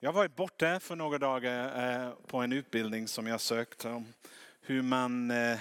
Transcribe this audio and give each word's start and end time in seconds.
Jag 0.00 0.12
var 0.12 0.28
borta 0.28 0.80
för 0.80 0.96
några 0.96 1.18
dagar 1.18 2.04
eh, 2.06 2.12
på 2.26 2.38
en 2.38 2.52
utbildning 2.52 3.08
som 3.08 3.26
jag 3.26 3.40
sökt 3.40 3.84
om 3.84 4.06
hur 4.60 4.82
man 4.82 5.30
eh, 5.30 5.58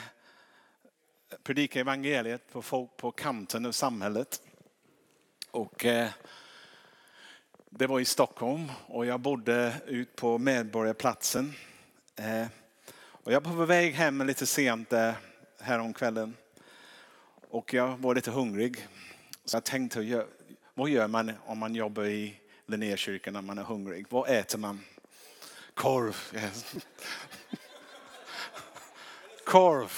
predikar 1.43 1.79
evangeliet 1.79 2.51
på 2.51 2.61
folk 2.61 2.97
på 2.97 3.11
kanten 3.11 3.65
av 3.65 3.71
samhället. 3.71 4.41
Och 5.51 5.85
eh, 5.85 6.09
det 7.69 7.87
var 7.87 7.99
i 7.99 8.05
Stockholm 8.05 8.71
och 8.87 9.05
jag 9.05 9.19
bodde 9.19 9.73
ut 9.87 10.15
på 10.15 10.37
Medborgarplatsen. 10.37 11.53
Och 12.99 13.31
jag 13.31 13.41
var 13.41 13.51
på 13.51 13.65
väg 13.65 13.93
hem 13.93 14.27
lite 14.27 14.45
sent 14.45 14.93
häromkvällen. 15.59 16.35
Och 17.49 17.73
jag 17.73 17.97
var 17.97 18.15
lite 18.15 18.31
hungrig. 18.31 18.87
Så 19.45 19.55
jag 19.55 19.63
tänkte, 19.63 20.25
vad 20.73 20.89
gör 20.89 21.07
man 21.07 21.31
om 21.45 21.57
man 21.57 21.75
jobbar 21.75 22.05
i 22.05 22.39
Linnékyrkan 22.69 23.33
när 23.33 23.41
man 23.41 23.57
är 23.57 23.63
hungrig. 23.63 24.05
Vad 24.09 24.29
äter 24.29 24.57
man? 24.57 24.81
Korv. 25.73 26.15
Yes. 26.33 26.75
Korv. 29.45 29.91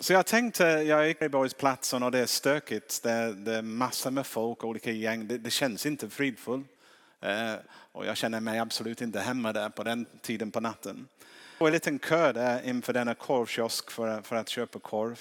Så 0.00 0.12
jag 0.12 0.26
tänkte, 0.26 0.64
jag 0.64 1.10
är 1.10 1.24
i 1.24 1.28
Borgsplatsen 1.28 2.02
och 2.02 2.10
det 2.10 2.18
är 2.18 2.26
stökigt. 2.26 3.02
Det 3.02 3.10
är, 3.10 3.32
det 3.32 3.54
är 3.54 3.62
massor 3.62 4.10
med 4.10 4.26
folk, 4.26 4.64
olika 4.64 4.90
gäng. 4.90 5.28
Det, 5.28 5.38
det 5.38 5.50
känns 5.50 5.86
inte 5.86 6.10
fridfullt. 6.10 6.66
Eh, 7.20 7.54
och 7.70 8.06
jag 8.06 8.16
känner 8.16 8.40
mig 8.40 8.58
absolut 8.58 9.00
inte 9.00 9.20
hemma 9.20 9.52
där 9.52 9.68
på 9.68 9.82
den 9.82 10.06
tiden 10.22 10.50
på 10.50 10.60
natten. 10.60 11.08
Och 11.58 11.66
en 11.66 11.72
liten 11.72 11.98
kö 11.98 12.32
där 12.32 12.68
inför 12.68 12.92
denna 12.92 13.14
korvkiosk 13.14 13.90
för, 13.90 14.22
för 14.22 14.36
att 14.36 14.48
köpa 14.48 14.78
korv. 14.78 15.20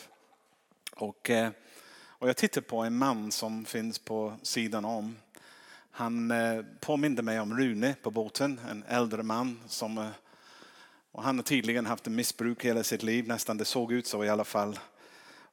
Och, 0.95 1.30
eh, 1.30 1.50
och 2.20 2.30
jag 2.30 2.38
tittar 2.38 2.62
på 2.62 2.78
en 2.78 2.98
man 2.98 3.31
som 3.31 3.66
finns 3.66 4.00
på 4.00 4.34
sidan 4.42 4.86
om. 4.86 5.16
Han 5.98 6.32
eh, 6.32 6.64
påminde 6.80 7.22
mig 7.22 7.40
om 7.40 7.58
Rune 7.58 7.96
på 8.02 8.12
båten, 8.12 8.60
en 8.70 8.84
äldre 8.88 9.24
man 9.24 9.60
som 9.68 9.98
eh, 9.98 10.10
och 11.12 11.23
han 11.23 11.38
har 11.38 11.44
tydligen 11.44 11.86
haft 11.86 12.08
en 12.08 12.16
missbruk 12.16 12.66
hela 12.66 12.84
sitt 12.84 13.03
liv, 13.03 13.28
nästan 13.28 13.58
det 13.58 13.66
såg 13.66 13.92
ut 13.92 14.08
så 14.08 14.23
i 14.23 14.30
alla 14.30 14.44
fall. 14.44 14.80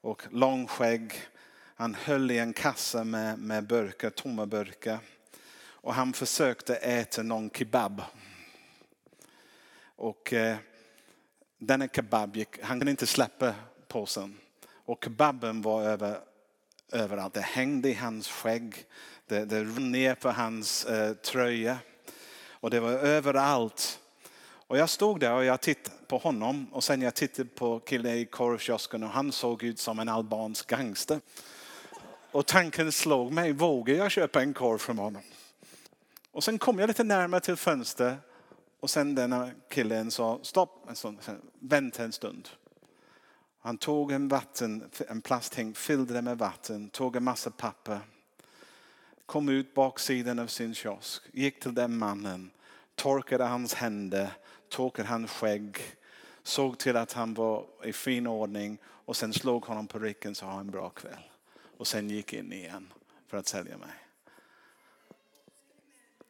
Och 0.00 0.22
lång 0.30 0.66
skägg. 0.66 1.12
Han 1.74 1.94
höll 1.94 2.30
i 2.30 2.38
en 2.38 2.52
kassa 2.52 3.04
med, 3.04 3.38
med 3.38 3.66
burkar, 3.66 4.10
tomma 4.10 4.46
burkar. 4.46 4.98
Och 5.66 5.94
han 5.94 6.12
försökte 6.12 6.76
äta 6.76 7.22
någon 7.22 7.50
kebab. 7.50 8.02
Och 9.96 10.32
eh, 10.32 10.56
denna 11.58 11.88
kebab 11.88 12.36
gick, 12.36 12.62
han 12.62 12.80
kunde 12.80 12.90
inte 12.90 13.06
släppa 13.06 13.54
påsen. 13.88 14.38
Och 14.66 15.04
kebaben 15.04 15.62
var 15.62 15.82
över, 15.82 16.20
överallt. 16.92 17.34
Det 17.34 17.40
hängde 17.40 17.88
i 17.88 17.94
hans 17.94 18.28
skägg. 18.28 18.86
Det, 19.26 19.44
det 19.44 19.64
rann 19.64 19.92
ner 19.92 20.14
på 20.14 20.30
hans 20.30 20.84
eh, 20.84 21.14
tröja. 21.14 21.78
Och 22.50 22.70
det 22.70 22.80
var 22.80 22.90
överallt. 22.90 24.00
Och 24.66 24.78
jag 24.78 24.88
stod 24.88 25.20
där 25.20 25.32
och 25.32 25.44
jag 25.44 25.60
tittade 25.60 25.96
på 26.06 26.18
honom 26.18 26.66
och 26.72 26.84
sen 26.84 27.02
jag 27.02 27.14
tittade 27.14 27.48
på 27.48 27.80
killen 27.80 28.14
i 28.14 28.24
korvkiosken 28.24 29.02
och 29.02 29.08
han 29.08 29.32
såg 29.32 29.62
ut 29.62 29.78
som 29.78 29.98
en 29.98 30.08
albansk 30.08 30.66
gangster. 30.66 31.20
Och 32.30 32.46
tanken 32.46 32.92
slog 32.92 33.32
mig, 33.32 33.52
vågar 33.52 33.94
jag 33.94 34.10
köpa 34.10 34.42
en 34.42 34.54
korv 34.54 34.78
från 34.78 34.98
honom? 34.98 35.22
Och 36.30 36.44
sen 36.44 36.58
kom 36.58 36.78
jag 36.78 36.88
lite 36.88 37.04
närmare 37.04 37.40
till 37.40 37.56
fönstret 37.56 38.18
och 38.80 38.90
sen 38.90 39.14
denna 39.14 39.50
killen 39.70 40.10
sa 40.10 40.38
stopp 40.42 40.86
en 40.88 40.96
stund, 40.96 41.18
vänta 41.60 42.04
en 42.04 42.12
stund. 42.12 42.48
Han 43.60 43.78
tog 43.78 44.12
en 44.12 44.28
vatten, 44.28 44.90
en 45.08 45.20
plasthink, 45.20 45.76
fyllde 45.76 46.14
det 46.14 46.22
med 46.22 46.38
vatten, 46.38 46.90
tog 46.90 47.16
en 47.16 47.24
massa 47.24 47.50
papper 47.50 48.00
kom 49.26 49.48
ut 49.48 49.74
baksidan 49.74 50.38
av 50.38 50.46
sin 50.46 50.74
kiosk, 50.74 51.22
gick 51.32 51.60
till 51.60 51.74
den 51.74 51.98
mannen, 51.98 52.50
torkade 52.94 53.44
hans 53.44 53.74
händer, 53.74 54.30
torkade 54.68 55.08
hans 55.08 55.30
skägg, 55.30 55.78
såg 56.42 56.78
till 56.78 56.96
att 56.96 57.12
han 57.12 57.34
var 57.34 57.66
i 57.84 57.92
fin 57.92 58.26
ordning 58.26 58.78
och 58.84 59.16
sen 59.16 59.32
slog 59.32 59.64
honom 59.64 59.86
på 59.86 59.98
ryggen 59.98 60.34
så 60.34 60.46
ha 60.46 60.60
en 60.60 60.70
bra 60.70 60.88
kväll. 60.88 61.30
Och 61.76 61.86
sen 61.86 62.10
gick 62.10 62.32
in 62.32 62.52
igen 62.52 62.92
för 63.26 63.36
att 63.36 63.46
sälja 63.46 63.78
mig. 63.78 63.94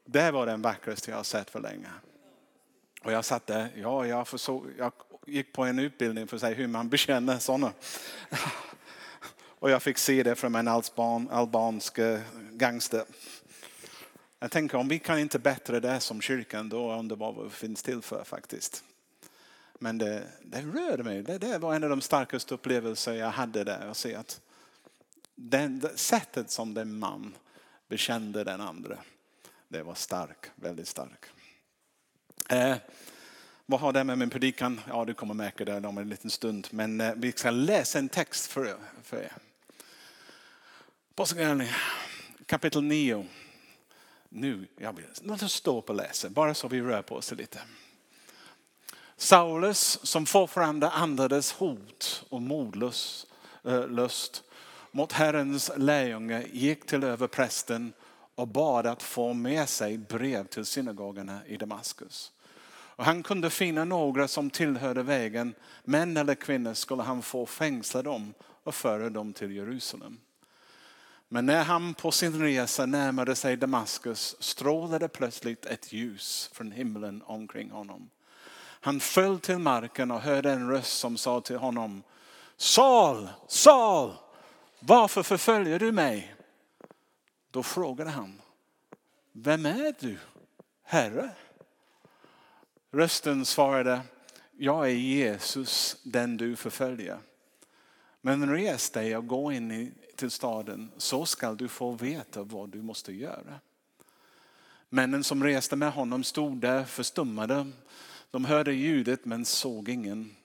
Det 0.04 0.30
var 0.30 0.46
den 0.46 0.62
vackraste 0.62 1.10
jag 1.10 1.16
har 1.16 1.24
sett 1.24 1.50
för 1.50 1.60
länge. 1.60 1.88
Och 3.02 3.12
jag 3.12 3.24
satt 3.24 3.46
där, 3.46 3.72
ja, 3.76 4.06
jag, 4.06 4.28
försåg, 4.28 4.66
jag 4.78 4.92
gick 5.26 5.52
på 5.52 5.64
en 5.64 5.78
utbildning 5.78 6.26
för 6.26 6.36
att 6.36 6.40
säga 6.40 6.54
hur 6.54 6.66
man 6.66 6.88
bekänner 6.88 7.38
sådana. 7.38 7.72
Och 9.58 9.70
jag 9.70 9.82
fick 9.82 9.98
se 9.98 10.22
det 10.22 10.34
från 10.34 10.54
en 10.54 10.68
alban, 10.68 11.30
albansk 11.30 11.98
eh, 11.98 12.20
gangster. 12.52 13.04
Jag 14.38 14.50
tänker 14.50 14.78
om 14.78 14.88
vi 14.88 14.98
kan 14.98 15.18
inte 15.18 15.38
bättre 15.38 15.80
det 15.80 16.00
som 16.00 16.20
kyrkan, 16.20 16.68
då 16.68 16.92
undrar 16.92 17.16
vad 17.16 17.44
vi 17.44 17.50
finns 17.50 17.82
till 17.82 18.02
för 18.02 18.24
faktiskt. 18.24 18.84
Men 19.78 19.98
det, 19.98 20.22
det 20.42 20.60
rörde 20.60 21.02
mig. 21.02 21.22
Det, 21.22 21.38
det, 21.38 21.58
var 21.58 21.74
en 21.74 21.84
av 21.84 21.90
de 21.90 22.00
starkaste 22.00 22.54
upplevelser 22.54 23.12
jag 23.12 23.30
hade 23.30 23.64
där. 23.64 23.86
Att 23.90 23.96
se 23.96 24.14
att 24.14 24.40
den, 25.34 25.80
det 25.80 25.98
sättet 25.98 26.50
som 26.50 26.74
den 26.74 26.98
man 26.98 27.36
bekände 27.88 28.44
den 28.44 28.60
andra, 28.60 28.98
det 29.68 29.82
var 29.82 29.94
stark, 29.94 30.46
väldigt 30.54 30.88
stark. 30.88 31.24
Eh, 32.48 32.76
vad 33.66 33.80
har 33.80 33.92
det 33.92 34.04
med 34.04 34.18
min 34.18 34.30
predikan? 34.30 34.80
Ja, 34.88 35.04
du 35.04 35.14
kommer 35.14 35.34
märka 35.34 35.64
det 35.64 35.88
om 35.88 35.98
en 35.98 36.08
liten 36.08 36.30
stund. 36.30 36.68
Men 36.70 37.00
eh, 37.00 37.12
vi 37.16 37.32
ska 37.32 37.50
läsa 37.50 37.98
en 37.98 38.08
text 38.08 38.46
för, 38.46 38.76
för 39.02 39.16
er. 39.16 39.32
Apostlagärningarna 41.16 41.76
kapitel 42.46 42.82
9. 42.82 43.26
Nu, 44.28 44.66
jag 44.76 44.92
vill, 44.92 45.04
låt 45.22 45.42
oss 45.42 45.52
stå 45.52 45.78
upp 45.78 45.90
och 45.90 45.96
läsa, 45.96 46.30
bara 46.30 46.54
så 46.54 46.68
vi 46.68 46.80
rör 46.80 47.02
på 47.02 47.14
oss 47.14 47.32
lite. 47.32 47.58
Saulus 49.16 49.98
som 50.02 50.26
fortfarande 50.26 50.90
andades 50.90 51.52
hot 51.52 52.24
och 52.28 52.42
modlust 52.42 53.26
eh, 53.64 53.74
äh, 53.74 54.08
mot 54.90 55.12
Herrens 55.12 55.70
lärjungar 55.76 56.44
gick 56.52 56.86
till 56.86 57.04
överprästen 57.04 57.92
och 58.34 58.48
bad 58.48 58.86
att 58.86 59.02
få 59.02 59.32
med 59.32 59.68
sig 59.68 59.98
brev 59.98 60.46
till 60.46 60.64
synagogorna 60.64 61.46
i 61.46 61.56
Damaskus. 61.56 62.32
Och 62.96 63.04
han 63.04 63.22
kunde 63.22 63.50
finna 63.50 63.84
några 63.84 64.28
som 64.28 64.50
tillhörde 64.50 65.02
vägen, 65.02 65.54
män 65.84 66.16
eller 66.16 66.34
kvinnor 66.34 66.74
skulle 66.74 67.02
han 67.02 67.22
få 67.22 67.46
fängsla 67.46 68.02
dem 68.02 68.34
och 68.40 68.74
föra 68.74 69.10
dem 69.10 69.32
till 69.32 69.52
Jerusalem. 69.52 70.18
Men 71.28 71.46
när 71.46 71.64
han 71.64 71.94
på 71.94 72.10
sin 72.10 72.42
resa 72.42 72.86
närmade 72.86 73.34
sig 73.34 73.56
Damaskus 73.56 74.36
strålade 74.38 75.08
plötsligt 75.08 75.66
ett 75.66 75.92
ljus 75.92 76.50
från 76.52 76.72
himlen 76.72 77.22
omkring 77.26 77.70
honom. 77.70 78.10
Han 78.80 79.00
föll 79.00 79.40
till 79.40 79.58
marken 79.58 80.10
och 80.10 80.20
hörde 80.20 80.52
en 80.52 80.70
röst 80.70 80.98
som 80.98 81.16
sa 81.16 81.40
till 81.40 81.56
honom 81.56 82.02
Saul, 82.56 83.28
Saul, 83.48 84.12
varför 84.80 85.22
förföljer 85.22 85.78
du 85.78 85.92
mig? 85.92 86.34
Då 87.50 87.62
frågade 87.62 88.10
han, 88.10 88.40
vem 89.32 89.66
är 89.66 89.94
du, 90.00 90.18
Herre? 90.82 91.30
Rösten 92.92 93.44
svarade, 93.44 94.00
jag 94.52 94.86
är 94.86 94.94
Jesus, 94.94 95.96
den 96.02 96.36
du 96.36 96.56
förföljer. 96.56 97.18
Men 98.20 98.52
res 98.52 98.90
dig 98.90 99.16
och 99.16 99.26
gå 99.26 99.52
in 99.52 99.94
till 100.16 100.30
staden 100.30 100.90
så 100.96 101.26
skall 101.26 101.56
du 101.56 101.68
få 101.68 101.92
veta 101.92 102.42
vad 102.42 102.68
du 102.68 102.82
måste 102.82 103.12
göra. 103.12 103.60
Männen 104.88 105.24
som 105.24 105.44
reste 105.44 105.76
med 105.76 105.92
honom 105.92 106.24
stod 106.24 106.56
där 106.56 106.84
förstummade. 106.84 107.70
De 108.30 108.44
hörde 108.44 108.72
ljudet 108.72 109.24
men 109.24 109.44
såg 109.44 109.88
ingen. 109.88 110.36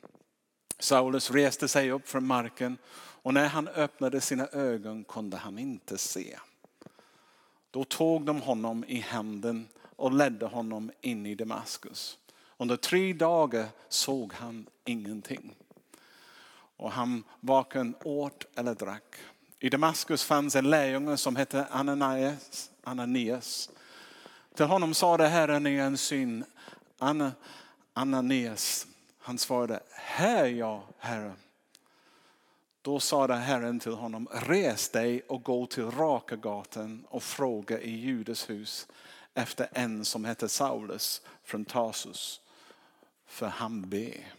Saulus 0.79 1.31
reste 1.31 1.67
sig 1.67 1.91
upp 1.91 2.09
från 2.09 2.27
marken 2.27 2.77
och 3.21 3.33
när 3.33 3.47
han 3.47 3.67
öppnade 3.67 4.21
sina 4.21 4.47
ögon 4.47 5.03
kunde 5.03 5.37
han 5.37 5.59
inte 5.59 5.97
se. 5.97 6.37
Då 7.71 7.83
tog 7.83 8.25
de 8.25 8.41
honom 8.41 8.85
i 8.87 8.99
handen 8.99 9.67
och 9.95 10.13
ledde 10.13 10.45
honom 10.45 10.91
in 11.01 11.25
i 11.25 11.35
Damaskus. 11.35 12.17
Under 12.57 12.77
tre 12.77 13.13
dagar 13.13 13.67
såg 13.89 14.33
han 14.33 14.67
ingenting. 14.85 15.55
Och 16.77 16.91
han 16.91 17.23
varken 17.39 17.95
åt 18.03 18.45
eller 18.55 18.75
drack. 18.75 19.15
I 19.61 19.69
Damaskus 19.69 20.23
fanns 20.23 20.55
en 20.55 20.69
lärjunge 20.69 21.17
som 21.17 21.35
hette 21.35 21.65
Ananias. 21.71 22.71
Ananias. 22.83 23.69
Till 24.55 24.65
honom 24.65 24.93
sade 24.93 25.27
Herren 25.27 25.67
i 25.67 25.75
en 25.75 25.97
syn, 25.97 26.43
Ananias. 27.93 28.87
Han 29.19 29.37
svarade, 29.37 29.79
här 29.93 30.45
jag 30.45 30.81
Herre. 30.97 31.33
Då 32.81 32.99
sade 32.99 33.35
Herren 33.35 33.79
till 33.79 33.91
honom, 33.91 34.27
res 34.31 34.89
dig 34.89 35.21
och 35.21 35.43
gå 35.43 35.65
till 35.65 35.91
Raka 35.91 36.35
gatan 36.35 37.05
och 37.09 37.23
fråga 37.23 37.79
i 37.79 37.91
Judas 37.91 38.49
hus 38.49 38.87
efter 39.33 39.67
en 39.71 40.05
som 40.05 40.25
heter 40.25 40.47
Saulus 40.47 41.21
från 41.43 41.65
Tarsus. 41.65 42.41
För 43.27 43.47
han 43.47 43.89
ber. 43.89 44.38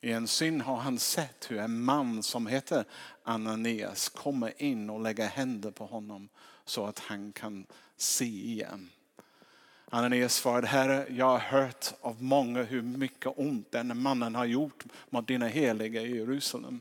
I 0.00 0.12
en 0.12 0.26
syn 0.26 0.60
har 0.60 0.76
han 0.76 0.98
sett 0.98 1.50
hur 1.50 1.58
en 1.58 1.84
man 1.84 2.22
som 2.22 2.46
heter 2.46 2.84
Ananias 3.22 4.08
kommer 4.08 4.62
in 4.62 4.90
och 4.90 5.00
lägger 5.00 5.26
händer 5.26 5.70
på 5.70 5.86
honom 5.86 6.28
så 6.64 6.86
att 6.86 6.98
han 6.98 7.32
kan 7.32 7.66
se 7.96 8.24
igen. 8.24 8.90
Ananias 9.90 10.34
svarade, 10.34 10.66
Herre, 10.66 11.06
jag 11.10 11.26
har 11.26 11.38
hört 11.38 11.94
av 12.00 12.22
många 12.22 12.62
hur 12.62 12.82
mycket 12.82 13.32
ont 13.36 13.72
den 13.72 14.02
mannen 14.02 14.34
har 14.34 14.44
gjort 14.44 14.84
mot 15.10 15.28
dina 15.28 15.46
heliga 15.46 16.02
i 16.02 16.16
Jerusalem. 16.16 16.80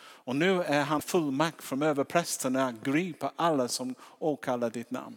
Och 0.00 0.36
nu 0.36 0.62
är 0.62 0.82
han 0.82 1.02
fullmakt 1.02 1.62
från 1.62 1.82
överprästen 1.82 2.56
att 2.56 2.84
gripa 2.84 3.32
alla 3.36 3.68
som 3.68 3.94
åkallar 4.18 4.70
ditt 4.70 4.90
namn. 4.90 5.16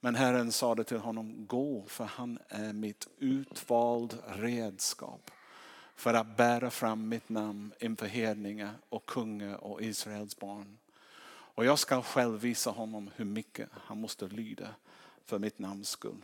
Men 0.00 0.14
Herren 0.14 0.52
sade 0.52 0.84
till 0.84 0.98
honom, 0.98 1.46
gå 1.46 1.84
för 1.86 2.04
han 2.04 2.38
är 2.48 2.72
mitt 2.72 3.08
utvald 3.18 4.18
redskap 4.26 5.30
för 5.98 6.14
att 6.14 6.36
bära 6.36 6.70
fram 6.70 7.08
mitt 7.08 7.28
namn 7.28 7.72
inför 7.80 8.06
hedningar 8.06 8.74
och 8.88 9.06
kungar 9.06 9.64
och 9.64 9.82
Israels 9.82 10.38
barn. 10.38 10.78
Och 11.30 11.64
jag 11.64 11.78
ska 11.78 12.02
själv 12.02 12.40
visa 12.40 12.70
honom 12.70 13.10
hur 13.16 13.24
mycket 13.24 13.68
han 13.72 14.00
måste 14.00 14.26
lyda 14.26 14.68
för 15.26 15.38
mitt 15.38 15.58
namns 15.58 15.88
skull. 15.88 16.16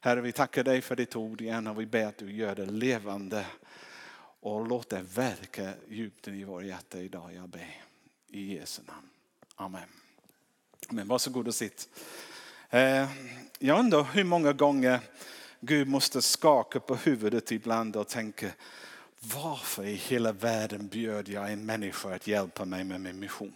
Herre, 0.00 0.20
vi 0.20 0.32
tackar 0.32 0.64
dig 0.64 0.80
för 0.80 0.96
ditt 0.96 1.16
ord 1.16 1.40
igen 1.40 1.66
och 1.66 1.80
vi 1.80 1.86
ber 1.86 2.06
att 2.06 2.18
du 2.18 2.32
gör 2.32 2.54
det 2.54 2.66
levande 2.66 3.46
och 4.40 4.66
låt 4.66 4.88
det 4.88 5.02
verka 5.02 5.72
djupt 5.88 6.28
i 6.28 6.44
våra 6.44 6.64
hjärta 6.64 6.98
idag. 6.98 7.34
Jag 7.34 7.48
ber 7.48 7.76
i 8.28 8.54
Jesu 8.54 8.82
namn. 8.86 9.08
Amen. 9.54 9.88
Men 10.90 11.08
varsågod 11.08 11.48
och 11.48 11.54
sitt. 11.54 11.88
Eh, 12.70 13.08
jag 13.58 13.78
undrar 13.78 14.02
hur 14.02 14.24
många 14.24 14.52
gånger 14.52 15.00
Gud 15.60 15.88
måste 15.88 16.22
skaka 16.22 16.80
på 16.80 16.94
huvudet 16.94 17.52
ibland 17.52 17.96
och 17.96 18.08
tänka 18.08 18.50
varför 19.24 19.84
i 19.84 19.94
hela 19.94 20.32
världen 20.32 20.88
bjöd 20.88 21.28
jag 21.28 21.52
en 21.52 21.66
människa 21.66 22.14
att 22.14 22.26
hjälpa 22.26 22.64
mig 22.64 22.84
med 22.84 23.00
min 23.00 23.18
mission? 23.18 23.54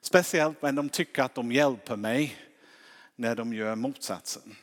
Speciellt 0.00 0.62
när 0.62 0.72
de 0.72 0.88
tycker 0.88 1.22
att 1.22 1.34
de 1.34 1.52
hjälper 1.52 1.96
mig 1.96 2.36
när 3.16 3.34
de 3.34 3.54
gör 3.54 3.74
motsatsen. 3.74 4.56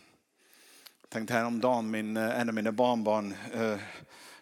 Jag 1.01 1.09
tänkte 1.09 1.33
häromdagen, 1.33 1.91
min, 1.91 2.17
eh, 2.17 2.39
en 2.39 2.49
av 2.49 2.55
mina 2.55 2.71
barnbarn 2.71 3.35
eh, 3.53 3.77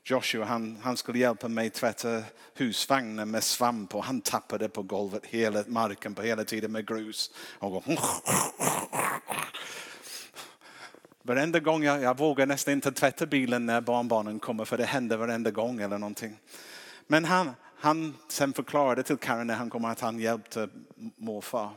Joshua 0.05 0.45
han, 0.45 0.77
han 0.81 0.97
skulle 0.97 1.19
hjälpa 1.19 1.47
mig 1.47 1.69
tvätta 1.69 2.23
husvagnen 2.53 3.31
med 3.31 3.43
svamp 3.43 3.95
och 3.95 4.03
han 4.03 4.21
tappade 4.21 4.69
på 4.69 4.83
golvet 4.83 5.25
hela 5.25 5.63
marken 5.67 6.15
på 6.15 6.21
hela 6.21 6.43
tiden 6.43 6.71
med 6.71 6.87
grus. 6.87 7.31
Och 7.59 7.83
Varenda 11.25 11.59
gång 11.59 11.83
jag, 11.83 12.01
jag 12.01 12.17
vågar 12.17 12.45
nästan 12.45 12.73
inte 12.73 12.91
tvätta 12.91 13.25
bilen 13.25 13.65
när 13.65 13.81
barnbarnen 13.81 14.39
kommer 14.39 14.65
för 14.65 14.77
det 14.77 14.85
händer 14.85 15.17
varenda 15.17 15.51
gång 15.51 15.81
eller 15.81 15.97
någonting. 15.97 16.37
Men 17.07 17.25
han, 17.25 17.51
han 17.79 18.15
sen 18.27 18.53
förklarade 18.53 19.03
till 19.03 19.17
Karen 19.17 19.47
när 19.47 19.55
han 19.55 19.69
kom 19.69 19.85
att 19.85 19.99
han 19.99 20.19
hjälpte 20.19 20.69
morfar 21.15 21.69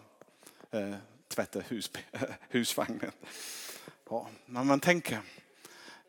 eh, 0.71 0.95
tvätta 1.29 1.61
hus, 1.61 1.91
husvagnen. 2.49 3.11
Ja, 4.11 4.29
men 4.47 4.67
man 4.67 4.81
tänker, 4.81 5.19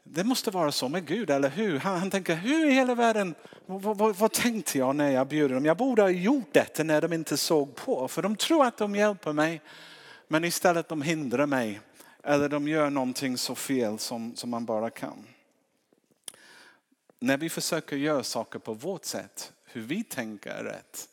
det 0.03 0.23
måste 0.23 0.51
vara 0.51 0.71
så 0.71 0.89
med 0.89 1.07
Gud, 1.07 1.29
eller 1.29 1.49
hur? 1.49 1.79
Han, 1.79 1.99
han 1.99 2.11
tänker, 2.11 2.35
hur 2.35 2.69
i 2.69 2.71
hela 2.71 2.95
världen, 2.95 3.35
vad, 3.65 3.97
vad, 3.97 4.15
vad, 4.15 4.33
tänkte 4.33 4.77
jag 4.77 4.95
när 4.95 5.11
jag 5.11 5.27
bjöd 5.27 5.51
dem? 5.51 5.65
Jag 5.65 5.77
borde 5.77 6.01
ha 6.01 6.09
gjort 6.09 6.53
detta 6.53 6.83
när 6.83 7.01
de 7.01 7.13
inte 7.13 7.37
såg 7.37 7.75
på. 7.75 8.07
För 8.07 8.21
de 8.21 8.35
tror 8.35 8.65
att 8.65 8.77
de 8.77 8.95
hjälper 8.95 9.33
mig, 9.33 9.61
men 10.27 10.43
istället 10.43 10.89
de 10.89 11.01
hindrar 11.01 11.45
mig. 11.45 11.81
Eller 12.27 12.49
de 12.49 12.67
gör 12.67 12.89
någonting 12.89 13.37
så 13.37 13.55
fel 13.55 13.99
som, 13.99 14.35
som 14.35 14.49
man 14.49 14.65
bara 14.65 14.89
kan. 14.89 15.27
När 17.19 17.37
vi 17.37 17.49
försöker 17.49 17.95
göra 17.95 18.23
saker 18.23 18.59
på 18.59 18.73
vårt 18.73 19.05
sätt, 19.05 19.53
hur 19.63 19.81
vi 19.81 20.03
tänker 20.03 20.49
är 20.49 20.63
rätt, 20.63 21.09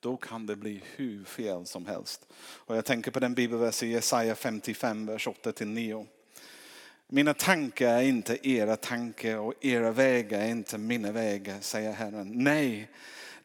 då 0.00 0.16
kan 0.16 0.46
det 0.46 0.56
bli 0.56 0.82
hur 0.96 1.24
fel 1.24 1.66
som 1.66 1.86
helst. 1.86 2.26
Och 2.38 2.76
jag 2.76 2.84
tänker 2.84 3.10
på 3.10 3.20
den 3.20 3.34
bibelversen 3.34 3.88
i 3.88 3.92
Jesaja 3.92 4.34
55, 4.34 5.06
vers 5.06 5.26
8-9. 5.26 6.06
Mina 7.08 7.34
tankar 7.34 7.88
är 7.88 8.02
inte 8.02 8.48
era 8.48 8.76
tankar 8.76 9.36
och 9.38 9.54
era 9.60 9.90
vägar 9.90 10.40
är 10.40 10.48
inte 10.48 10.78
mina 10.78 11.12
vägar, 11.12 11.60
säger 11.60 11.92
Herren. 11.92 12.30
Nej, 12.44 12.90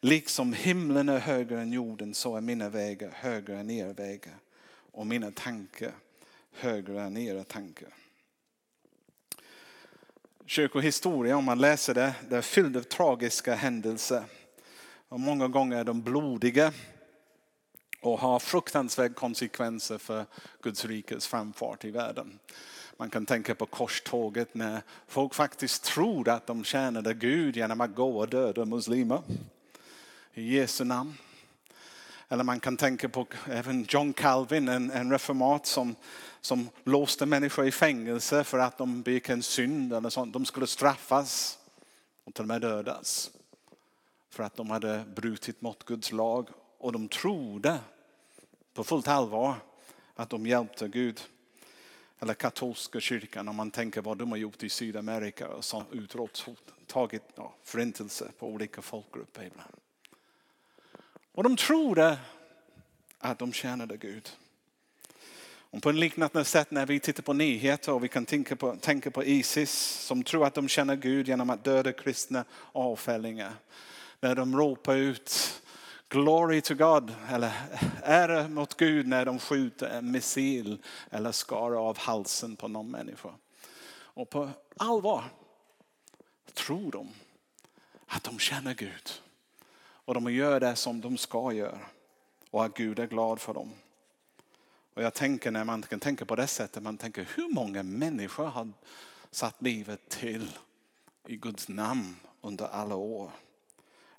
liksom 0.00 0.52
himlen 0.52 1.08
är 1.08 1.18
högre 1.18 1.60
än 1.60 1.72
jorden 1.72 2.14
så 2.14 2.36
är 2.36 2.40
mina 2.40 2.68
vägar 2.68 3.10
högre 3.14 3.58
än 3.58 3.70
era 3.70 3.92
vägar 3.92 4.34
och 4.92 5.06
mina 5.06 5.30
tankar 5.30 5.92
högre 6.52 7.02
än 7.02 7.16
era 7.16 7.44
tankar. 7.44 7.88
Kyrkohistoria, 10.46 11.36
om 11.36 11.44
man 11.44 11.58
läser 11.58 11.94
det, 11.94 12.14
det 12.28 12.36
är 12.36 12.42
fylld 12.42 12.76
av 12.76 12.82
tragiska 12.82 13.54
händelser. 13.54 14.24
Och 15.08 15.20
många 15.20 15.48
gånger 15.48 15.76
är 15.76 15.84
de 15.84 16.02
blodiga 16.02 16.72
och 18.00 18.18
har 18.18 18.38
fruktansvärda 18.38 19.14
konsekvenser 19.14 19.98
för 19.98 20.26
Guds 20.62 20.84
rikes 20.84 21.26
framfart 21.26 21.84
i 21.84 21.90
världen. 21.90 22.38
Man 22.96 23.10
kan 23.10 23.26
tänka 23.26 23.54
på 23.54 23.66
korståget 23.66 24.54
när 24.54 24.82
folk 25.06 25.34
faktiskt 25.34 25.84
tror 25.84 26.28
att 26.28 26.46
de 26.46 26.64
tjänade 26.64 27.14
Gud 27.14 27.56
genom 27.56 27.80
att 27.80 27.94
gå 27.94 28.18
och 28.18 28.28
döda 28.28 28.64
muslimer. 28.64 29.22
I 30.34 30.56
Jesu 30.56 30.84
namn. 30.84 31.14
Eller 32.28 32.44
man 32.44 32.60
kan 32.60 32.76
tänka 32.76 33.08
på 33.08 33.26
även 33.50 33.86
John 33.88 34.12
Calvin, 34.12 34.68
en, 34.68 34.90
en 34.90 35.10
reformat 35.10 35.66
som, 35.66 35.94
som 36.42 36.68
låste 36.84 37.26
människor 37.26 37.66
i 37.66 37.72
fängelse 37.72 38.44
för 38.44 38.58
att 38.58 38.78
de 38.78 39.02
begick 39.02 39.28
en 39.28 39.42
synd 39.42 39.92
eller 39.92 40.10
sånt. 40.10 40.32
De 40.32 40.44
skulle 40.44 40.66
straffas 40.66 41.58
och 42.24 42.34
till 42.34 42.42
och 42.42 42.48
med 42.48 42.60
dödas. 42.60 43.30
För 44.30 44.42
att 44.42 44.56
de 44.56 44.70
hade 44.70 45.04
brutit 45.14 45.62
mot 45.62 45.84
Guds 45.84 46.12
lag 46.12 46.48
och 46.78 46.92
de 46.92 47.08
trodde 47.08 47.78
på 48.74 48.84
fullt 48.84 49.08
allvar 49.08 49.54
att 50.14 50.30
de 50.30 50.46
hjälpte 50.46 50.88
Gud 50.88 51.20
eller 52.18 52.34
katolska 52.34 53.00
kyrkan 53.00 53.48
om 53.48 53.56
man 53.56 53.70
tänker 53.70 54.02
vad 54.02 54.18
de 54.18 54.30
har 54.30 54.38
gjort 54.38 54.62
i 54.62 54.68
Sydamerika 54.68 55.48
och 55.48 55.64
som 55.64 55.84
tagit 56.86 57.22
ja, 57.34 57.54
förintelse 57.62 58.30
på 58.38 58.46
olika 58.46 58.82
folkgrupper 58.82 59.42
ibland. 59.42 59.74
Och 61.32 61.42
de 61.42 61.56
trodde 61.56 62.18
att 63.18 63.38
de 63.38 63.52
tjänade 63.52 63.96
Gud. 63.96 64.30
Och 65.72 65.82
på 65.82 65.90
en 65.90 66.00
liknande 66.00 66.44
sätt 66.44 66.70
när 66.70 66.86
vi 66.86 67.00
tittar 67.00 67.22
på 67.22 67.32
nyheter 67.32 67.92
och 67.92 68.04
vi 68.04 68.08
kan 68.08 68.26
tänka 68.26 68.56
på, 68.56 68.76
tänka 68.76 69.10
på 69.10 69.24
Isis 69.24 69.72
som 70.06 70.22
tror 70.22 70.46
att 70.46 70.54
de 70.54 70.68
känner 70.68 70.96
Gud 70.96 71.28
genom 71.28 71.50
att 71.50 71.64
döda 71.64 71.92
kristna 71.92 72.44
avfällingar. 72.72 73.52
När 74.20 74.34
de 74.34 74.56
ropar 74.56 74.96
ut 74.96 75.62
Glory 76.08 76.60
to 76.60 76.74
God, 76.74 77.14
eller 77.30 77.52
ära 78.02 78.48
mot 78.48 78.76
Gud 78.76 79.06
när 79.06 79.24
de 79.24 79.38
skjuter 79.38 79.86
en 79.86 80.10
missil 80.10 80.82
eller 81.10 81.32
skar 81.32 81.72
av 81.88 81.98
halsen 81.98 82.56
på 82.56 82.68
någon 82.68 82.90
människa. 82.90 83.30
Och 83.92 84.30
på 84.30 84.50
allvar 84.76 85.24
tror 86.54 86.90
de 86.90 87.08
att 88.06 88.24
de 88.24 88.38
känner 88.38 88.74
Gud. 88.74 89.10
Och 89.82 90.14
de 90.14 90.32
gör 90.32 90.60
det 90.60 90.76
som 90.76 91.00
de 91.00 91.16
ska 91.16 91.52
göra. 91.52 91.78
Och 92.50 92.64
att 92.64 92.74
Gud 92.74 92.98
är 92.98 93.06
glad 93.06 93.40
för 93.40 93.54
dem. 93.54 93.70
Och 94.94 95.02
jag 95.02 95.14
tänker 95.14 95.50
när 95.50 95.64
man 95.64 95.82
kan 95.82 96.00
tänka 96.00 96.24
på 96.24 96.36
det 96.36 96.46
sättet, 96.46 96.82
man 96.82 96.98
tänker 96.98 97.28
hur 97.34 97.48
många 97.48 97.82
människor 97.82 98.44
har 98.44 98.72
satt 99.30 99.62
livet 99.62 100.08
till 100.08 100.58
i 101.26 101.36
Guds 101.36 101.68
namn 101.68 102.16
under 102.40 102.64
alla 102.64 102.94
år. 102.94 103.30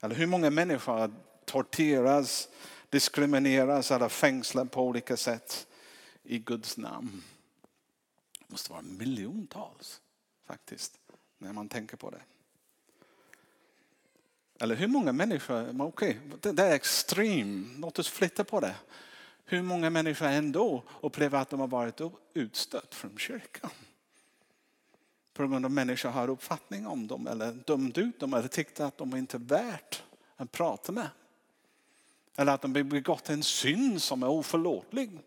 Eller 0.01 0.15
hur 0.15 0.27
många 0.27 0.49
människor 0.49 0.93
har 0.93 1.11
torteras, 1.45 2.49
diskrimineras 2.89 3.91
eller 3.91 4.09
fängslas 4.09 4.69
på 4.69 4.81
olika 4.81 5.17
sätt 5.17 5.67
i 6.23 6.39
Guds 6.39 6.77
namn. 6.77 7.23
Det 8.39 8.51
måste 8.51 8.71
vara 8.71 8.81
miljontals 8.81 10.01
faktiskt 10.47 10.99
när 11.37 11.53
man 11.53 11.69
tänker 11.69 11.97
på 11.97 12.09
det. 12.09 12.21
Eller 14.59 14.75
hur 14.75 14.87
många 14.87 15.11
människor, 15.11 15.81
okej, 15.81 16.19
okay, 16.33 16.51
det 16.51 16.63
är 16.63 16.75
extremt, 16.75 17.79
låt 17.79 17.99
oss 17.99 18.09
flytta 18.09 18.43
på 18.43 18.59
det. 18.59 18.75
Hur 19.45 19.61
många 19.61 19.89
människor 19.89 20.25
ändå 20.25 20.83
upplever 21.01 21.39
att 21.39 21.49
de 21.49 21.59
har 21.59 21.67
varit 21.67 22.01
utstött 22.33 22.95
från 22.95 23.17
kyrkan? 23.17 23.71
På 25.33 25.47
grund 25.47 25.65
av 25.65 25.65
att 25.65 25.71
människor 25.71 26.09
har 26.09 26.29
uppfattning 26.29 26.87
om 26.87 27.07
dem 27.07 27.27
eller 27.27 27.51
dömt 27.51 27.97
ut 27.97 28.19
dem 28.19 28.33
eller 28.33 28.47
tyckt 28.47 28.79
att 28.79 28.97
de 28.97 29.15
inte 29.15 29.37
är 29.37 29.39
värt 29.39 30.03
att 30.35 30.51
prata 30.51 30.91
med. 30.91 31.09
Eller 32.35 32.51
att 32.51 32.61
de 32.61 32.75
har 32.75 32.83
begått 32.83 33.29
en 33.29 33.43
synd 33.43 34.01
som 34.01 34.23
är 34.23 34.29
oförlåtlig. 34.29 35.19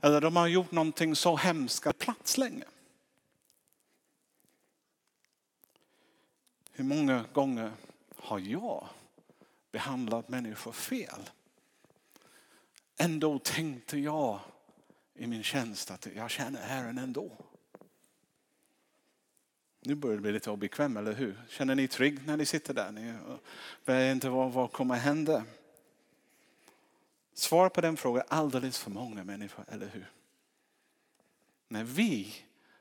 Eller 0.00 0.20
de 0.20 0.36
har 0.36 0.46
gjort 0.46 0.70
någonting 0.70 1.16
så 1.16 1.36
hemskt 1.36 1.86
att 1.86 1.98
plats 1.98 2.38
länge. 2.38 2.64
Hur 6.72 6.84
många 6.84 7.24
gånger 7.32 7.72
har 8.16 8.38
jag 8.38 8.88
behandlat 9.72 10.28
människor 10.28 10.72
fel? 10.72 11.30
Ändå 13.04 13.38
tänkte 13.38 13.98
jag 13.98 14.40
i 15.14 15.26
min 15.26 15.42
tjänst 15.42 15.90
att 15.90 16.08
jag 16.16 16.30
känner 16.30 16.62
Herren 16.62 16.98
ändå. 16.98 17.30
Nu 19.80 19.94
börjar 19.94 20.16
det 20.16 20.22
bli 20.22 20.32
lite 20.32 20.50
obekväm, 20.50 20.96
eller 20.96 21.12
hur? 21.12 21.40
Känner 21.48 21.74
ni 21.74 21.88
trygg 21.88 22.26
när 22.26 22.36
ni 22.36 22.46
sitter 22.46 22.74
där? 22.74 22.92
Ni 22.92 23.14
vet 23.84 24.14
inte 24.14 24.28
vad, 24.28 24.52
vad 24.52 24.72
kommer 24.72 24.94
hända. 24.94 25.44
Svar 27.34 27.68
på 27.68 27.80
den 27.80 27.96
frågan, 27.96 28.24
alldeles 28.28 28.78
för 28.78 28.90
många 28.90 29.24
människor, 29.24 29.64
eller 29.68 29.86
hur? 29.86 30.06
när 31.68 31.84
vi 31.84 32.34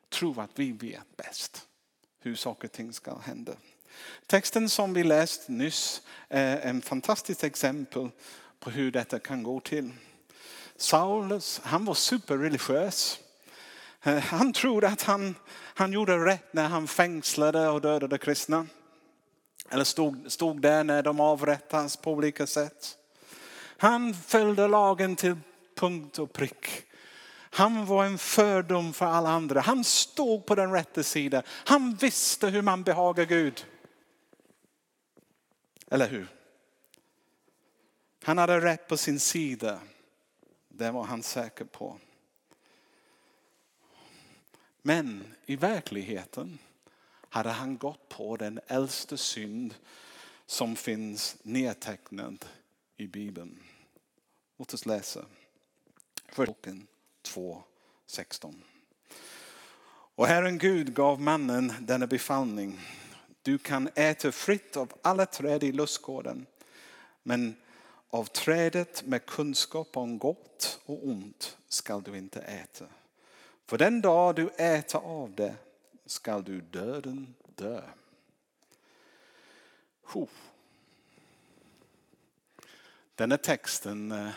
tror 0.09 0.41
att 0.41 0.59
vi 0.59 0.71
vet 0.71 1.17
bäst 1.17 1.67
hur 2.19 2.35
saker 2.35 2.67
och 2.67 2.71
ting 2.71 2.93
ska 2.93 3.17
hända. 3.17 3.53
Texten 4.25 4.69
som 4.69 4.93
vi 4.93 5.03
läst 5.03 5.49
nyss 5.49 6.01
är 6.29 6.57
en 6.57 6.81
fantastiskt 6.81 7.43
exempel 7.43 8.09
på 8.59 8.69
hur 8.69 8.91
detta 8.91 9.19
kan 9.19 9.43
gå 9.43 9.59
till. 9.59 9.91
Saulus, 10.77 11.61
han 11.63 11.85
var 11.85 11.93
superreligiös. 11.93 13.19
Eh, 14.03 14.17
han 14.17 14.53
trodde 14.53 14.87
att 14.87 15.01
han, 15.01 15.35
han 15.51 15.93
gjorde 15.93 16.25
rätt 16.25 16.53
när 16.53 16.67
han 16.67 16.87
fängslade 16.87 17.69
och 17.69 17.81
dödade 17.81 18.17
kristna. 18.17 18.67
Eller 19.69 19.83
stod, 19.83 20.31
stod 20.31 20.61
där 20.61 20.83
när 20.83 21.03
de 21.03 21.19
avrättas 21.19 21.97
på 21.97 22.11
olika 22.11 22.47
sätt. 22.47 22.97
Han 23.77 24.13
följde 24.13 24.67
lagen 24.67 25.15
till 25.15 25.35
punkt 25.75 26.19
och 26.19 26.33
prick. 26.33 26.67
Han 27.55 27.85
var 27.85 28.05
en 28.05 28.17
fördom 28.17 28.93
för 28.93 29.05
alla 29.05 29.29
andra. 29.29 29.61
Han 29.61 29.83
stod 29.83 30.45
på 30.45 30.55
den 30.55 30.71
rätta 30.71 31.03
sidan. 31.03 31.43
Han 31.47 31.95
visste 31.95 32.47
hur 32.47 32.61
man 32.61 32.83
behagar 32.83 33.25
Gud. 33.25 33.65
Eller 35.91 36.07
hur? 36.07 36.27
Han 38.23 38.37
hade 38.37 38.61
rätt 38.61 38.87
på 38.87 38.97
sin 38.97 39.19
sida. 39.19 39.79
Det 40.83 40.91
var 40.91 41.03
han 41.03 41.23
säker 41.23 41.65
på. 41.65 41.99
Men 44.81 45.23
i 45.45 45.55
verkligheten 45.55 46.57
hade 47.29 47.49
han 47.49 47.77
gått 47.77 48.09
på 48.09 48.37
den 48.37 48.59
äldste 48.67 49.17
synd 49.17 49.75
som 50.45 50.75
finns 50.75 51.37
nedtecknad 51.43 52.45
i 52.97 53.07
Bibeln. 53.07 53.59
Låt 54.57 54.73
oss 54.73 54.85
läsa. 54.85 55.25
Boken 56.35 56.87
2.16. 57.23 58.53
Och 60.15 60.27
Herren 60.27 60.57
Gud 60.57 60.93
gav 60.93 61.21
mannen 61.21 61.73
denna 61.81 62.07
befallning. 62.07 62.79
Du 63.41 63.57
kan 63.57 63.89
äta 63.95 64.31
fritt 64.31 64.77
av 64.77 64.93
alla 65.01 65.25
träd 65.25 65.63
i 65.63 65.71
lustgården. 65.71 66.45
Men 67.23 67.55
av 68.13 68.25
trädet 68.25 69.05
med 69.05 69.25
kunskap 69.25 69.97
om 69.97 70.17
gott 70.17 70.79
och 70.85 71.07
ont 71.07 71.57
skall 71.67 72.03
du 72.03 72.17
inte 72.17 72.41
äta. 72.41 72.85
För 73.65 73.77
den 73.77 74.01
dag 74.01 74.35
du 74.35 74.49
äter 74.49 75.01
av 75.03 75.35
det 75.35 75.55
skall 76.05 76.43
du 76.43 76.61
döden 76.61 77.33
dö. 77.55 77.81
Denna 83.15 83.37
texten 83.37 84.11
eh, 84.11 84.29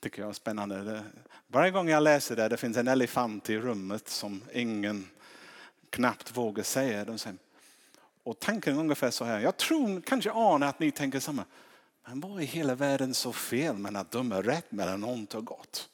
tycker 0.00 0.22
jag 0.22 0.28
är 0.28 0.32
spännande. 0.32 1.04
Varje 1.46 1.70
gång 1.70 1.88
jag 1.88 2.02
läser 2.02 2.36
det, 2.36 2.48
det 2.48 2.56
finns 2.56 2.76
en 2.76 2.88
elefant 2.88 3.50
i 3.50 3.58
rummet 3.58 4.08
som 4.08 4.42
ingen 4.52 5.08
knappt 5.90 6.36
vågar 6.36 6.62
säga. 6.62 7.04
De 7.04 7.18
säger, 7.18 7.38
och 8.22 8.40
tanken 8.40 8.76
är 8.76 8.80
ungefär 8.80 9.10
så 9.10 9.24
här, 9.24 9.40
jag 9.40 9.56
tror 9.56 10.00
kanske 10.00 10.30
anar 10.30 10.68
att 10.68 10.80
ni 10.80 10.90
tänker 10.90 11.20
samma. 11.20 11.44
Men 12.06 12.20
vad 12.20 12.42
är 12.42 12.46
hela 12.46 12.74
världen 12.74 13.14
så 13.14 13.32
fel 13.32 13.76
med 13.76 13.96
att 13.96 14.10
döma 14.10 14.42
rätt 14.42 14.72
mellan 14.72 15.04
ont 15.04 15.34
och 15.34 15.44
gott? 15.44 15.88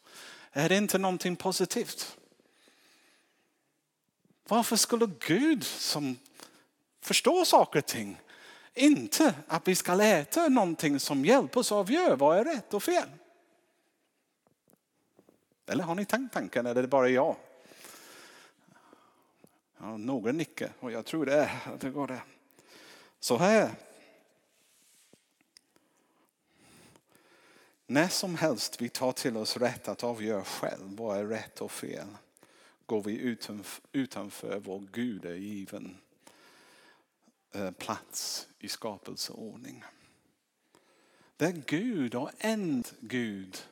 Är 0.52 0.68
det 0.68 0.76
inte 0.76 0.98
någonting 0.98 1.36
positivt? 1.36 2.16
Varför 4.48 4.76
skulle 4.76 5.10
Gud 5.26 5.64
som 5.64 6.16
förstår 7.00 7.44
saker 7.44 7.78
och 7.78 7.86
ting 7.86 8.20
inte 8.74 9.34
att 9.46 9.68
vi 9.68 9.74
ska 9.74 10.02
äta 10.02 10.48
någonting 10.48 11.00
som 11.00 11.24
hjälper 11.24 11.60
oss 11.60 11.72
avgöra 11.72 12.16
vad 12.16 12.38
är 12.38 12.44
rätt 12.44 12.74
och 12.74 12.82
fel? 12.82 13.08
Eller 15.66 15.84
har 15.84 15.94
ni 15.94 16.04
tänkt 16.04 16.34
tanken 16.34 16.66
eller 16.66 16.78
är 16.78 16.82
det 16.82 16.88
bara 16.88 17.08
jag? 17.08 17.36
Ja, 19.78 19.96
några 19.96 20.32
nickar 20.32 20.72
och 20.80 20.92
jag 20.92 21.06
tror 21.06 21.26
det 21.26 21.34
är 21.34 21.50
det 21.80 21.90
går 21.90 22.06
det. 22.06 22.22
Så 23.20 23.36
här. 23.36 23.70
När 27.90 28.08
som 28.08 28.36
helst 28.36 28.82
vi 28.82 28.88
tar 28.88 29.12
till 29.12 29.36
oss 29.36 29.56
rätt 29.56 29.88
att 29.88 30.04
avgöra 30.04 30.44
själv 30.44 30.96
vad 30.96 31.18
är 31.18 31.24
rätt 31.24 31.60
och 31.60 31.72
fel 31.72 32.06
går 32.86 33.02
vi 33.02 33.36
utanför 33.92 34.58
vår 34.58 34.80
gudagiven 34.92 35.96
eh, 37.52 37.70
plats 37.70 38.48
i 38.58 38.68
skapelseordning. 38.68 39.84
Det 41.36 41.44
är 41.44 41.62
Gud 41.66 42.14
och 42.14 42.30
en 42.38 42.84
Gud 43.00 43.62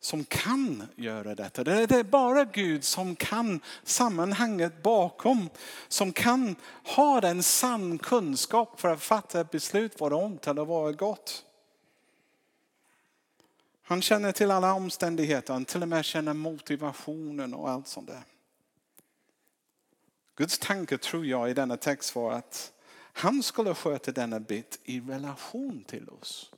som 0.00 0.24
kan 0.24 0.88
göra 0.96 1.34
detta. 1.34 1.64
Det 1.64 1.90
är 1.90 2.04
bara 2.04 2.44
Gud 2.44 2.84
som 2.84 3.16
kan 3.16 3.60
sammanhanget 3.82 4.82
bakom. 4.82 5.50
Som 5.88 6.12
kan 6.12 6.56
ha 6.96 7.20
den 7.20 7.42
sann 7.42 7.98
kunskap 7.98 8.80
för 8.80 8.88
att 8.88 9.02
fatta 9.02 9.40
ett 9.40 9.50
beslut 9.50 10.00
vad 10.00 10.12
är 10.12 10.24
ont 10.24 10.46
eller 10.46 10.64
vad 10.64 10.88
är 10.88 10.96
gott. 10.96 11.44
Han 13.88 14.02
känner 14.02 14.32
till 14.32 14.50
alla 14.50 14.74
omständigheter, 14.74 15.52
han 15.52 15.64
till 15.64 15.82
och 15.82 15.88
med 15.88 16.04
känner 16.04 16.34
motivationen 16.34 17.54
och 17.54 17.70
allt 17.70 17.88
sånt 17.88 18.06
där. 18.06 18.22
Guds 20.36 20.58
tanke 20.58 20.98
tror 20.98 21.26
jag 21.26 21.50
i 21.50 21.54
denna 21.54 21.76
text 21.76 22.14
var 22.14 22.32
att 22.32 22.72
han 23.12 23.42
skulle 23.42 23.74
sköta 23.74 24.12
denna 24.12 24.40
bit 24.40 24.80
i 24.84 25.00
relation 25.00 25.84
till 25.84 26.08
oss. 26.08 26.52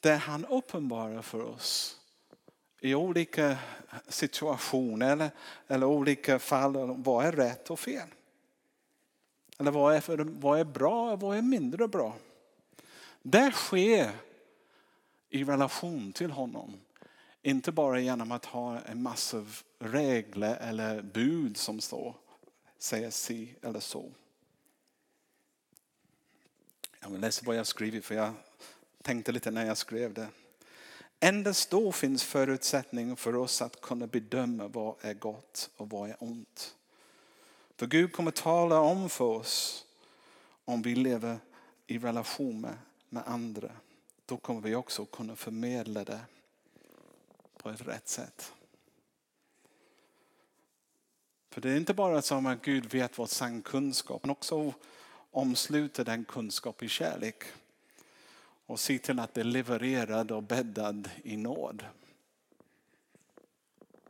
Det 0.00 0.14
han 0.14 0.44
uppenbarar 0.44 1.22
för 1.22 1.42
oss 1.42 2.00
i 2.80 2.94
olika 2.94 3.58
situationer 4.08 5.12
eller, 5.12 5.30
eller 5.66 5.86
olika 5.86 6.38
fall 6.38 7.02
vad 7.02 7.26
är 7.26 7.32
rätt 7.32 7.70
och 7.70 7.80
fel. 7.80 8.08
Eller 9.58 9.70
vad 9.70 9.94
är, 9.94 10.00
för, 10.00 10.18
vad 10.18 10.60
är 10.60 10.64
bra 10.64 11.12
och 11.12 11.20
vad 11.20 11.36
är 11.36 11.42
mindre 11.42 11.88
bra. 11.88 12.16
Det 13.26 13.52
sker 13.52 14.10
i 15.28 15.44
relation 15.44 16.12
till 16.12 16.30
honom. 16.30 16.80
Inte 17.42 17.72
bara 17.72 18.00
genom 18.00 18.32
att 18.32 18.44
ha 18.44 18.80
en 18.80 19.02
massa 19.02 19.46
regler 19.78 20.56
eller 20.56 21.02
bud 21.02 21.56
som 21.56 21.80
står, 21.80 22.14
säger 22.78 23.10
si 23.10 23.54
eller 23.62 23.80
så. 23.80 24.10
Jag 27.00 27.10
vill 27.10 27.20
läsa 27.20 27.42
vad 27.46 27.56
jag 27.56 27.66
skrivit 27.66 28.04
för 28.04 28.14
jag 28.14 28.32
tänkte 29.02 29.32
lite 29.32 29.50
när 29.50 29.66
jag 29.66 29.76
skrev 29.76 30.14
det. 30.14 30.28
Endast 31.20 31.70
då 31.70 31.92
finns 31.92 32.24
förutsättning 32.24 33.16
för 33.16 33.36
oss 33.36 33.62
att 33.62 33.80
kunna 33.80 34.06
bedöma 34.06 34.68
vad 34.68 34.94
är 35.00 35.14
gott 35.14 35.70
och 35.76 35.90
vad 35.90 36.10
är 36.10 36.16
ont. 36.18 36.76
För 37.76 37.86
Gud 37.86 38.12
kommer 38.12 38.30
tala 38.30 38.80
om 38.80 39.10
för 39.10 39.24
oss 39.24 39.86
om 40.64 40.82
vi 40.82 40.94
lever 40.94 41.38
i 41.86 41.98
relation 41.98 42.60
med 42.60 42.76
med 43.08 43.22
andra, 43.26 43.70
då 44.26 44.36
kommer 44.36 44.60
vi 44.60 44.74
också 44.74 45.04
kunna 45.04 45.36
förmedla 45.36 46.04
det 46.04 46.20
på 47.56 47.70
ett 47.70 47.86
rätt 47.86 48.08
sätt. 48.08 48.52
För 51.50 51.60
det 51.60 51.70
är 51.70 51.76
inte 51.76 51.94
bara 51.94 52.22
så 52.22 52.48
att 52.48 52.62
Gud 52.62 52.90
vet 52.92 53.18
vad 53.18 53.30
sann 53.30 53.62
kunskap, 53.62 54.22
men 54.22 54.30
också 54.30 54.72
omsluter 55.30 56.04
den 56.04 56.24
kunskap 56.24 56.82
i 56.82 56.88
kärlek. 56.88 57.44
Och 58.66 58.80
se 58.80 58.98
till 58.98 59.18
att 59.18 59.34
det 59.34 59.40
är 59.40 59.44
levererad 59.44 60.30
och 60.30 60.42
bäddad 60.42 61.10
i 61.22 61.36
nåd. 61.36 61.84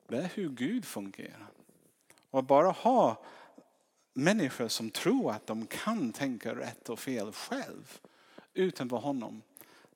Det 0.06 0.16
är 0.16 0.30
hur 0.34 0.48
Gud 0.48 0.84
fungerar. 0.84 1.46
Och 2.30 2.44
bara 2.44 2.70
ha 2.70 3.24
människor 4.12 4.68
som 4.68 4.90
tror 4.90 5.30
att 5.30 5.46
de 5.46 5.66
kan 5.66 6.12
tänka 6.12 6.54
rätt 6.54 6.88
och 6.88 6.98
fel 6.98 7.32
själv 7.32 8.00
utanför 8.54 8.96
honom, 8.96 9.42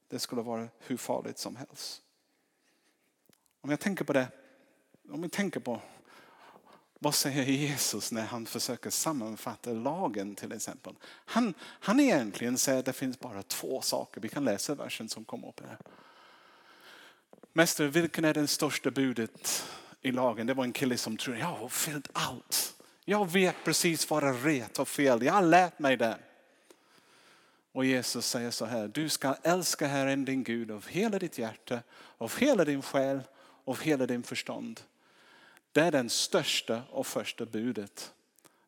det 0.09 0.19
skulle 0.19 0.43
vara 0.43 0.69
hur 0.79 0.97
farligt 0.97 1.39
som 1.39 1.57
helst. 1.57 2.03
Om 3.61 3.71
jag 3.71 3.81
tänker 3.81 4.05
på 4.05 4.13
det, 4.13 4.29
om 5.11 5.23
vi 5.23 5.29
tänker 5.29 5.61
på 5.61 5.81
vad 6.99 7.15
säger 7.15 7.43
Jesus 7.45 8.13
när 8.13 8.23
han 8.23 8.47
försöker 8.47 8.91
sammanfatta 8.91 9.73
lagen 9.73 10.35
till 10.35 10.53
exempel? 10.53 10.95
Han, 11.05 11.55
han 11.61 12.01
egentligen 12.01 12.59
säger 12.59 12.79
att 12.79 12.85
det 12.85 12.93
finns 12.93 13.21
bara 13.21 13.43
två 13.43 13.81
saker. 13.81 14.21
Vi 14.21 14.29
kan 14.29 14.45
läsa 14.45 14.75
versen 14.75 15.09
som 15.09 15.25
kommer 15.25 15.49
upp 15.49 15.61
här. 15.61 15.79
Mästare, 17.53 17.89
vilken 17.89 18.25
är 18.25 18.35
det 18.35 18.47
största 18.47 18.91
budet 18.91 19.65
i 20.03 20.13
lagen? 20.13 20.47
Det 20.47 20.55
var 20.55 20.65
en 20.65 20.73
kille 20.73 20.97
som 20.97 21.17
trodde, 21.17 21.39
jag 21.39 21.47
har 21.47 21.69
fyllt 21.69 22.09
allt. 22.13 22.75
Jag 23.05 23.31
vet 23.31 23.57
precis 23.65 24.11
vad 24.11 24.25
är 24.25 24.33
rätt 24.33 24.79
och 24.79 24.89
fel. 24.89 25.23
Jag 25.23 25.33
har 25.33 25.43
lärt 25.43 25.79
mig 25.79 25.97
det. 25.97 26.19
Och 27.79 27.85
Jesus 27.85 28.27
säger 28.27 28.51
så 28.51 28.65
här, 28.65 28.89
du 28.89 29.09
ska 29.09 29.35
älska 29.43 29.87
Herren 29.87 30.25
din 30.25 30.45
Gud 30.45 30.71
av 30.71 30.87
hela 30.87 31.19
ditt 31.19 31.39
hjärta, 31.39 31.83
av 32.19 32.37
hela 32.39 32.65
din 32.65 32.83
själ, 32.83 33.21
av 33.65 33.81
hela 33.81 34.07
din 34.07 34.23
förstånd. 34.23 34.81
Det 35.73 35.81
är 35.81 35.93
den 35.93 36.11
största 36.11 36.83
och 36.91 37.07
första 37.07 37.47
budet. 37.47 38.13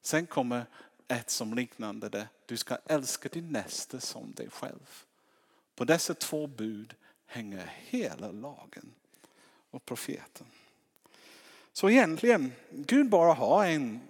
Sen 0.03 0.27
kommer 0.27 0.67
ett 1.09 1.31
som 1.31 1.55
liknande 1.55 2.09
det. 2.09 2.29
Du 2.47 2.57
ska 2.57 2.79
älska 2.87 3.29
din 3.29 3.49
nästa 3.49 4.01
som 4.01 4.33
dig 4.33 4.51
själv. 4.51 5.05
På 5.75 5.85
dessa 5.85 6.15
två 6.15 6.47
bud 6.47 6.95
hänger 7.27 7.73
hela 7.77 8.31
lagen. 8.31 8.93
och 9.71 9.85
profeten. 9.85 10.47
Så 11.73 11.91
egentligen, 11.91 12.53
Gud 12.71 13.09
bara 13.09 13.33
har 13.33 13.65
en, 13.65 14.01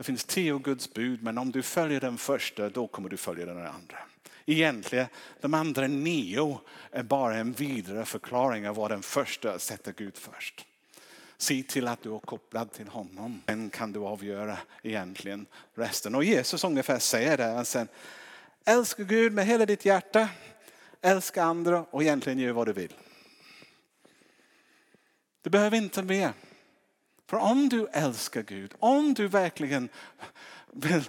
det 0.00 0.04
finns 0.04 0.24
tio 0.24 0.58
Guds 0.58 0.94
bud 0.94 1.22
men 1.22 1.38
om 1.38 1.50
du 1.50 1.62
följer 1.62 2.00
den 2.00 2.18
första 2.18 2.68
då 2.68 2.86
kommer 2.86 3.08
du 3.08 3.16
följa 3.16 3.46
den 3.46 3.56
andra. 3.56 3.98
Egentligen, 4.46 5.06
de 5.40 5.54
andra 5.54 5.86
nio 5.86 6.60
är 6.90 7.02
bara 7.02 7.36
en 7.36 7.52
vidare 7.52 8.04
förklaring 8.04 8.68
av 8.68 8.76
vad 8.76 8.90
den 8.90 9.02
första 9.02 9.58
sätter 9.58 9.92
Gud 9.92 10.16
först. 10.16 10.66
Se 11.36 11.62
till 11.62 11.88
att 11.88 12.02
du 12.02 12.14
är 12.14 12.18
kopplad 12.18 12.72
till 12.72 12.88
honom. 12.88 13.42
Sen 13.46 13.70
kan 13.70 13.92
du 13.92 14.00
avgöra 14.00 14.58
egentligen 14.82 15.46
resten. 15.74 16.14
Och 16.14 16.24
Jesus 16.24 16.64
ungefär 16.64 16.98
säger 16.98 17.36
det. 17.36 17.64
Sen, 17.64 17.88
älska 18.64 19.02
Gud 19.02 19.32
med 19.32 19.46
hela 19.46 19.66
ditt 19.66 19.84
hjärta. 19.84 20.28
Älska 21.00 21.42
andra 21.42 21.84
och 21.90 22.02
egentligen 22.02 22.38
gör 22.38 22.52
vad 22.52 22.68
du 22.68 22.72
vill. 22.72 22.94
Du 25.42 25.50
behöver 25.50 25.76
inte 25.76 26.02
mer. 26.02 26.32
För 27.30 27.36
om 27.36 27.68
du 27.68 27.86
älskar 27.86 28.42
Gud, 28.42 28.74
om 28.78 29.14
du 29.14 29.28
verkligen 29.28 29.88
vill 30.72 31.04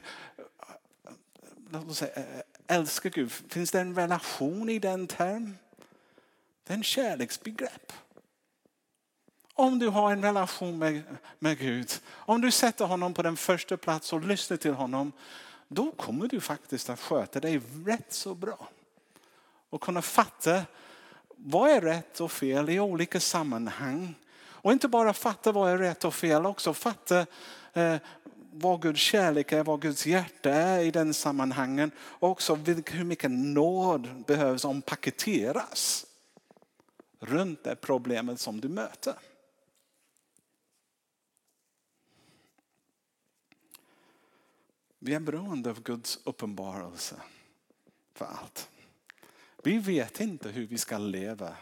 säga, 1.93 2.23
älskar 2.67 3.09
Gud, 3.09 3.31
finns 3.31 3.71
det 3.71 3.79
en 3.79 3.95
relation 3.95 4.69
i 4.69 4.79
den 4.79 5.07
term? 5.07 5.57
Det 6.63 6.73
är 6.73 6.77
en 6.77 6.83
kärleksbegrepp. 6.83 7.93
Om 9.53 9.79
du 9.79 9.87
har 9.87 10.11
en 10.11 10.21
relation 10.21 10.77
med, 10.77 11.03
med 11.39 11.59
Gud, 11.59 11.91
om 12.09 12.41
du 12.41 12.51
sätter 12.51 12.85
honom 12.85 13.13
på 13.13 13.21
den 13.21 13.37
första 13.37 13.77
plats 13.77 14.13
och 14.13 14.25
lyssnar 14.25 14.57
till 14.57 14.73
honom, 14.73 15.11
då 15.67 15.91
kommer 15.91 16.27
du 16.27 16.41
faktiskt 16.41 16.89
att 16.89 16.99
sköta 16.99 17.39
dig 17.39 17.61
rätt 17.85 18.13
så 18.13 18.35
bra. 18.35 18.69
Och 19.69 19.81
kunna 19.81 20.01
fatta 20.01 20.63
vad 21.27 21.69
är 21.69 21.81
rätt 21.81 22.19
och 22.19 22.31
fel 22.31 22.69
i 22.69 22.79
olika 22.79 23.19
sammanhang. 23.19 24.15
Och 24.63 24.71
inte 24.71 24.87
bara 24.87 25.13
fatta 25.13 25.51
vad 25.51 25.71
är 25.71 25.77
rätt 25.77 26.05
och 26.05 26.13
fel, 26.13 26.45
också 26.45 26.73
fatta 26.73 27.25
eh, 27.73 27.95
vad 28.51 28.81
Guds 28.81 28.99
kärlek 28.99 29.51
är, 29.51 29.63
vad 29.63 29.81
Guds 29.81 30.05
hjärta 30.05 30.49
är 30.49 30.83
i 30.83 30.91
den 30.91 31.13
sammanhangen. 31.13 31.91
Och 31.99 32.29
också 32.29 32.55
hur 32.55 33.03
mycket 33.03 33.31
nåd 33.31 34.25
behövs 34.27 34.65
ompaketeras 34.65 36.05
runt 37.19 37.63
det 37.63 37.75
problemet 37.75 38.39
som 38.39 38.61
du 38.61 38.69
möter. 38.69 39.13
Vi 44.99 45.13
är 45.13 45.19
beroende 45.19 45.69
av 45.69 45.83
Guds 45.83 46.19
uppenbarelse 46.23 47.15
för 48.13 48.25
allt. 48.25 48.69
Vi 49.63 49.77
vet 49.77 50.19
inte 50.19 50.49
hur 50.49 50.67
vi 50.67 50.77
ska 50.77 50.97
leva 50.97 51.55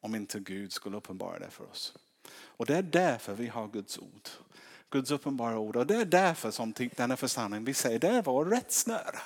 om 0.00 0.14
inte 0.14 0.40
Gud 0.40 0.72
skulle 0.72 0.96
uppenbara 0.96 1.38
det 1.38 1.50
för 1.50 1.70
oss. 1.70 1.96
Och 2.32 2.66
det 2.66 2.76
är 2.76 2.82
därför 2.82 3.34
vi 3.34 3.46
har 3.46 3.68
Guds 3.68 3.98
ord. 3.98 4.28
Guds 4.90 5.10
uppenbara 5.10 5.58
ord. 5.58 5.76
Och 5.76 5.86
det 5.86 5.96
är 5.96 6.04
därför 6.04 6.50
som 6.50 6.74
denna 6.96 7.16
församling 7.16 7.64
vi 7.64 7.74
säger 7.74 7.98
det 7.98 8.08
är 8.08 8.22
vår 8.22 8.44
rättsnöre. 8.44 9.18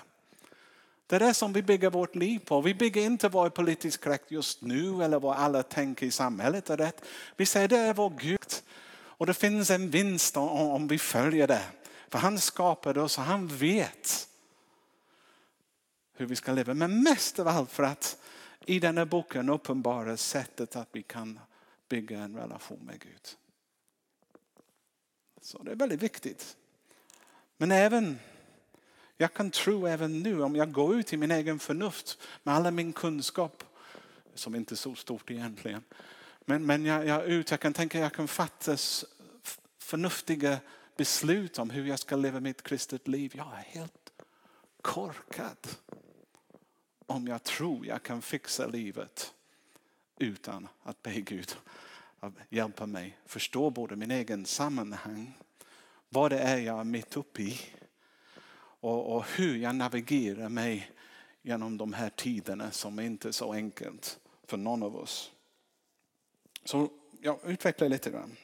Det 1.07 1.17
är 1.17 1.21
det 1.21 1.35
som 1.35 1.53
vi 1.53 1.63
bygger 1.63 1.91
vårt 1.91 2.15
liv 2.15 2.39
på. 2.39 2.61
Vi 2.61 2.75
bygger 2.75 3.03
inte 3.03 3.29
vad 3.29 3.47
är 3.47 3.51
politiskt 3.51 4.05
korrekt 4.05 4.31
just 4.31 4.63
nu 4.63 5.05
eller 5.05 5.21
vad 5.21 5.37
alla 5.37 5.63
tänker 5.63 6.07
i 6.07 6.11
samhället 6.11 6.71
är 6.71 6.77
rätt. 6.77 7.05
Vi 7.37 7.47
säger 7.47 7.69
det 7.69 7.79
är 7.79 7.95
vår 7.95 8.11
Gud. 8.11 8.55
Och 8.93 9.27
det 9.27 9.35
finns 9.35 9.71
en 9.71 9.91
vinst 9.91 10.37
om 10.37 10.89
vi 10.89 10.99
följer 10.99 11.47
det. 11.47 11.63
För 12.09 12.19
han 12.19 12.39
skapade 12.39 13.01
oss 13.01 13.19
och 13.19 13.25
han 13.25 13.47
vet 13.47 14.29
hur 16.17 16.27
vi 16.27 16.37
ska 16.37 16.53
leva. 16.53 16.75
Men 16.75 17.03
mest 17.03 17.39
av 17.39 17.49
allt 17.49 17.71
för 17.71 17.83
att 17.83 18.17
i 18.67 18.79
den 18.79 18.99
här 18.99 19.05
boken 19.05 19.49
uppenbara 19.49 20.17
sättet 20.17 20.77
att 20.77 20.89
vi 20.93 21.03
kan 21.03 21.41
bygga 21.91 22.19
en 22.19 22.37
relation 22.37 22.79
med 22.83 23.01
Gud. 23.01 23.29
Så 25.41 25.63
det 25.63 25.71
är 25.71 25.77
väldigt 25.77 26.03
viktigt. 26.03 26.57
Men 27.57 27.71
även, 27.71 28.19
jag 29.17 29.35
kan 29.35 29.51
tro 29.51 29.87
även 29.87 30.23
nu 30.23 30.43
om 30.43 30.57
jag 30.57 30.73
går 30.73 30.97
ut 30.97 31.13
i 31.13 31.17
min 31.17 31.31
egen 31.31 31.59
förnuft 31.59 32.19
med 32.43 32.55
all 32.55 32.71
min 32.71 32.93
kunskap, 32.93 33.65
som 34.35 34.55
inte 34.55 34.75
är 34.75 34.77
så 34.77 34.95
stort 34.95 35.31
egentligen. 35.31 35.83
Men, 36.41 36.67
men 36.67 36.85
jag, 36.85 37.07
jag, 37.07 37.27
ut, 37.27 37.51
jag 37.51 37.61
kan 37.61 37.73
tänka 37.73 37.99
jag 37.99 38.13
kan 38.13 38.29
fatta 38.29 38.77
förnuftiga 39.79 40.59
beslut 40.97 41.59
om 41.59 41.71
hur 41.71 41.87
jag 41.87 41.99
ska 41.99 42.17
leva 42.17 42.41
mitt 42.41 42.63
kristet 42.63 43.09
liv. 43.09 43.33
Jag 43.35 43.47
är 43.47 43.65
helt 43.67 44.13
korkad 44.83 45.69
om 47.07 47.27
jag 47.27 47.43
tror 47.43 47.87
jag 47.87 48.03
kan 48.03 48.23
fixa 48.23 48.67
livet 48.67 49.35
utan 50.21 50.69
att 50.83 51.03
be 51.03 51.21
Gud 51.21 51.57
att 52.21 52.33
hjälpa 52.49 52.87
mig 52.87 53.19
förstå 53.27 53.71
både 53.71 53.97
min 53.97 54.11
egen 54.11 54.47
sammanhang, 54.47 55.39
vad 56.09 56.31
det 56.31 56.39
är 56.39 56.59
jag 56.59 56.81
är 56.81 56.85
mitt 56.85 57.17
uppe 57.17 57.43
i 57.43 57.61
och, 58.81 59.17
och 59.17 59.25
hur 59.37 59.57
jag 59.57 59.75
navigerar 59.75 60.49
mig 60.49 60.91
genom 61.43 61.79
de 61.79 61.93
här 61.93 62.11
tiderna 62.11 62.71
som 62.71 63.01
inte 63.01 63.29
är 63.29 63.33
så 63.33 63.53
enkelt 63.53 64.19
för 64.47 64.57
någon 64.57 64.83
av 64.83 64.97
oss. 64.97 65.31
Så 66.65 66.89
jag 67.21 67.39
utvecklar 67.45 67.89
lite 67.89 68.11
grann. 68.11 68.37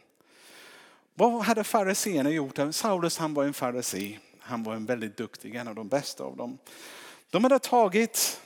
Vad 1.14 1.44
hade 1.44 1.64
fariséerna 1.64 2.30
gjort? 2.30 2.58
Saulus 2.70 3.18
han 3.18 3.34
var 3.34 3.44
en 3.44 3.54
farisé. 3.54 4.18
Han 4.38 4.62
var 4.62 4.74
en 4.74 4.86
väldigt 4.86 5.16
duktig, 5.16 5.54
en 5.54 5.68
av 5.68 5.74
de 5.74 5.88
bästa 5.88 6.24
av 6.24 6.36
dem. 6.36 6.58
De 7.30 7.44
hade 7.44 7.58
tagit 7.58 8.40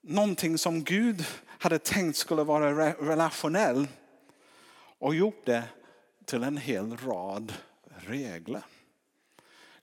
någonting 0.00 0.58
som 0.58 0.84
Gud 0.84 1.24
hade 1.58 1.78
tänkt 1.78 2.16
skulle 2.16 2.42
vara 2.42 2.92
relationell 2.92 3.88
och 4.98 5.14
gjort 5.14 5.46
det 5.46 5.62
till 6.24 6.42
en 6.42 6.56
hel 6.56 6.96
rad 6.96 7.52
regler. 7.96 8.62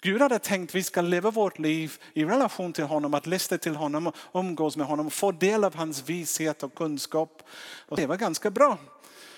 Gud 0.01 0.21
hade 0.21 0.39
tänkt 0.39 0.71
att 0.71 0.75
vi 0.75 0.83
ska 0.83 1.01
leva 1.01 1.31
vårt 1.31 1.59
liv 1.59 1.93
i 2.13 2.25
relation 2.25 2.73
till 2.73 2.83
honom, 2.83 3.13
att 3.13 3.27
lyssna 3.27 3.57
till 3.57 3.75
honom, 3.75 4.11
umgås 4.33 4.77
med 4.77 4.87
honom, 4.87 5.11
få 5.11 5.31
del 5.31 5.63
av 5.63 5.75
hans 5.75 6.09
vishet 6.09 6.63
och 6.63 6.75
kunskap. 6.75 7.43
Och 7.87 7.97
det 7.97 8.07
var 8.07 8.17
ganska 8.17 8.51
bra. 8.51 8.77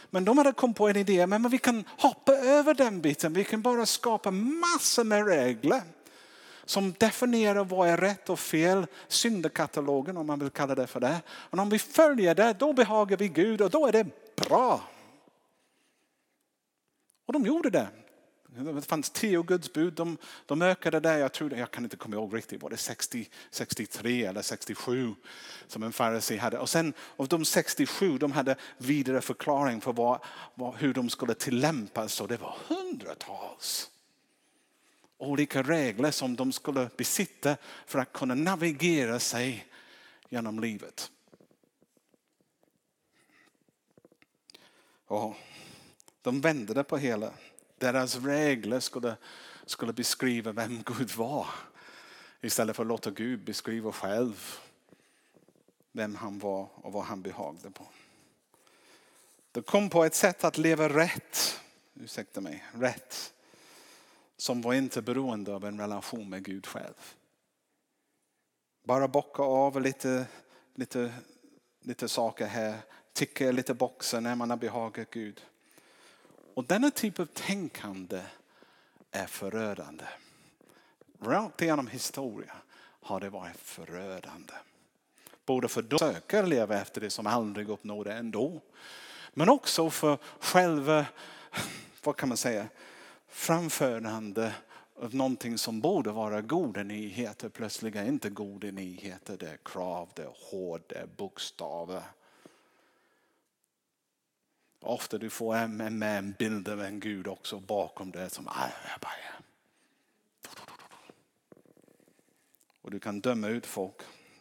Men 0.09 0.25
de 0.25 0.37
hade 0.37 0.51
kommit 0.51 0.77
på 0.77 0.87
en 0.87 0.95
idé, 0.95 1.27
men 1.27 1.49
vi 1.49 1.57
kan 1.57 1.83
hoppa 1.97 2.31
över 2.31 2.73
den 2.73 3.01
biten. 3.01 3.33
Vi 3.33 3.43
kan 3.43 3.61
bara 3.61 3.85
skapa 3.85 4.31
massor 4.31 5.03
med 5.03 5.27
regler 5.27 5.81
som 6.65 6.93
definierar 6.97 7.63
vad 7.63 7.89
är 7.89 7.97
rätt 7.97 8.29
och 8.29 8.39
fel, 8.39 8.87
syndakatalogen 9.07 10.17
om 10.17 10.27
man 10.27 10.39
vill 10.39 10.49
kalla 10.49 10.75
det 10.75 10.87
för 10.87 10.99
det. 10.99 11.21
Men 11.49 11.59
om 11.59 11.69
vi 11.69 11.79
följer 11.79 12.35
det, 12.35 12.55
då 12.59 12.73
behagar 12.73 13.17
vi 13.17 13.27
Gud 13.27 13.61
och 13.61 13.69
då 13.69 13.87
är 13.87 13.91
det 13.91 14.35
bra. 14.35 14.81
Och 17.25 17.33
de 17.33 17.45
gjorde 17.45 17.69
det. 17.69 17.87
Det 18.47 18.81
fanns 18.81 19.09
tio 19.09 19.43
Guds 19.43 19.73
bud. 19.73 19.93
De, 19.93 20.17
de 20.45 20.61
ökade 20.61 20.99
det. 20.99 21.19
Jag, 21.19 21.33
tror, 21.33 21.53
jag 21.53 21.71
kan 21.71 21.83
inte 21.83 21.97
komma 21.97 22.15
ihåg 22.15 22.35
riktigt. 22.35 22.63
Var 22.63 22.69
det 22.69 22.77
60, 22.77 23.29
63 23.51 24.25
eller 24.25 24.41
67 24.41 25.15
som 25.67 25.83
en 25.83 25.93
farisé 25.93 26.37
hade? 26.37 26.59
Och 26.59 26.69
sen 26.69 26.93
av 27.17 27.27
de 27.27 27.45
67 27.45 28.17
de 28.17 28.31
hade 28.31 28.55
vidare 28.77 29.21
förklaring 29.21 29.81
för 29.81 29.93
vad, 29.93 30.19
vad, 30.53 30.75
hur 30.75 30.93
de 30.93 31.09
skulle 31.09 31.33
tillämpas. 31.33 32.13
Så 32.13 32.27
det 32.27 32.37
var 32.37 32.55
hundratals 32.67 33.89
olika 35.17 35.63
regler 35.63 36.11
som 36.11 36.35
de 36.35 36.51
skulle 36.51 36.89
besitta 36.97 37.57
för 37.85 37.99
att 37.99 38.13
kunna 38.13 38.35
navigera 38.35 39.19
sig 39.19 39.67
genom 40.29 40.59
livet. 40.59 41.11
Och 45.07 45.35
de 46.21 46.41
vände 46.41 46.73
det 46.73 46.83
på 46.83 46.97
hela. 46.97 47.33
Deras 47.77 48.15
regler 48.15 48.79
skulle, 48.79 49.17
skulle 49.65 49.93
beskriva 49.93 50.51
vem 50.51 50.83
Gud 50.85 51.11
var. 51.11 51.47
Istället 52.41 52.75
för 52.75 52.83
att 52.83 52.87
låta 52.87 53.11
Gud 53.11 53.43
beskriva 53.43 53.91
själv 53.91 54.59
vem 55.91 56.15
han 56.15 56.39
var 56.39 56.69
och 56.75 56.93
vad 56.93 57.03
han 57.03 57.21
behagade 57.21 57.71
på. 57.71 57.87
De 59.51 59.61
kom 59.61 59.89
på 59.89 60.03
ett 60.03 60.15
sätt 60.15 60.43
att 60.43 60.57
leva 60.57 60.89
rätt, 60.89 61.59
ursäkta 61.93 62.41
mig, 62.41 62.63
rätt. 62.73 63.34
Som 64.37 64.61
var 64.61 64.73
inte 64.73 65.01
beroende 65.01 65.55
av 65.55 65.65
en 65.65 65.79
relation 65.79 66.29
med 66.29 66.43
Gud 66.43 66.67
själv. 66.67 67.13
Bara 68.83 69.07
bocka 69.07 69.43
av 69.43 69.81
lite, 69.81 70.25
lite, 70.75 71.13
lite 71.81 72.07
saker 72.07 72.45
här, 72.45 72.77
ticka 73.13 73.51
lite 73.51 73.73
boxar 73.73 74.21
när 74.21 74.35
man 74.35 74.49
har 74.49 74.57
behagat 74.57 75.09
Gud. 75.11 75.41
Och 76.53 76.65
denna 76.65 76.91
typ 76.91 77.19
av 77.19 77.25
tänkande 77.25 78.21
är 79.11 79.27
förödande. 79.27 80.05
Rakt 81.21 81.61
igenom 81.61 81.87
historien 81.87 82.55
har 83.01 83.19
det 83.19 83.29
varit 83.29 83.57
förödande. 83.57 84.53
Både 85.45 85.67
för 85.67 85.81
de 85.81 85.99
som 85.99 86.13
söker 86.13 86.45
leva 86.45 86.81
efter 86.81 87.01
det 87.01 87.09
som 87.09 87.27
aldrig 87.27 87.69
uppnår 87.69 88.03
det 88.03 88.13
ändå. 88.13 88.61
Men 89.33 89.49
också 89.49 89.89
för 89.89 90.17
själva, 90.39 91.05
vad 92.03 92.15
kan 92.15 92.29
man 92.29 92.37
säga, 92.37 92.67
framförande 93.27 94.55
av 94.95 95.15
någonting 95.15 95.57
som 95.57 95.81
borde 95.81 96.11
vara 96.11 96.41
goda 96.41 96.83
nyheter 96.83 97.49
plötsligt 97.49 97.95
är 97.95 98.05
inte 98.05 98.29
goda 98.29 98.71
nyheter. 98.71 99.37
Det 99.37 99.49
är 99.49 99.57
krav, 99.65 100.09
det 100.15 100.21
är 100.21 100.33
hård, 100.51 100.81
det 100.87 100.95
är 100.95 101.07
bokstäver. 101.17 102.03
Ofta 104.81 105.17
du 105.17 105.29
får 105.29 105.55
en, 105.55 105.77
med 105.77 106.17
en 106.17 106.31
bild 106.39 106.69
av 106.69 106.81
en 106.81 106.99
Gud 106.99 107.27
också 107.27 107.59
bakom 107.59 108.11
det 108.11 108.29
som 108.29 108.47
och 112.85 112.91
du 112.91 112.99
kan 112.99 113.21
döma 113.21 113.47
ut 113.47 113.65
folk. 113.65 113.95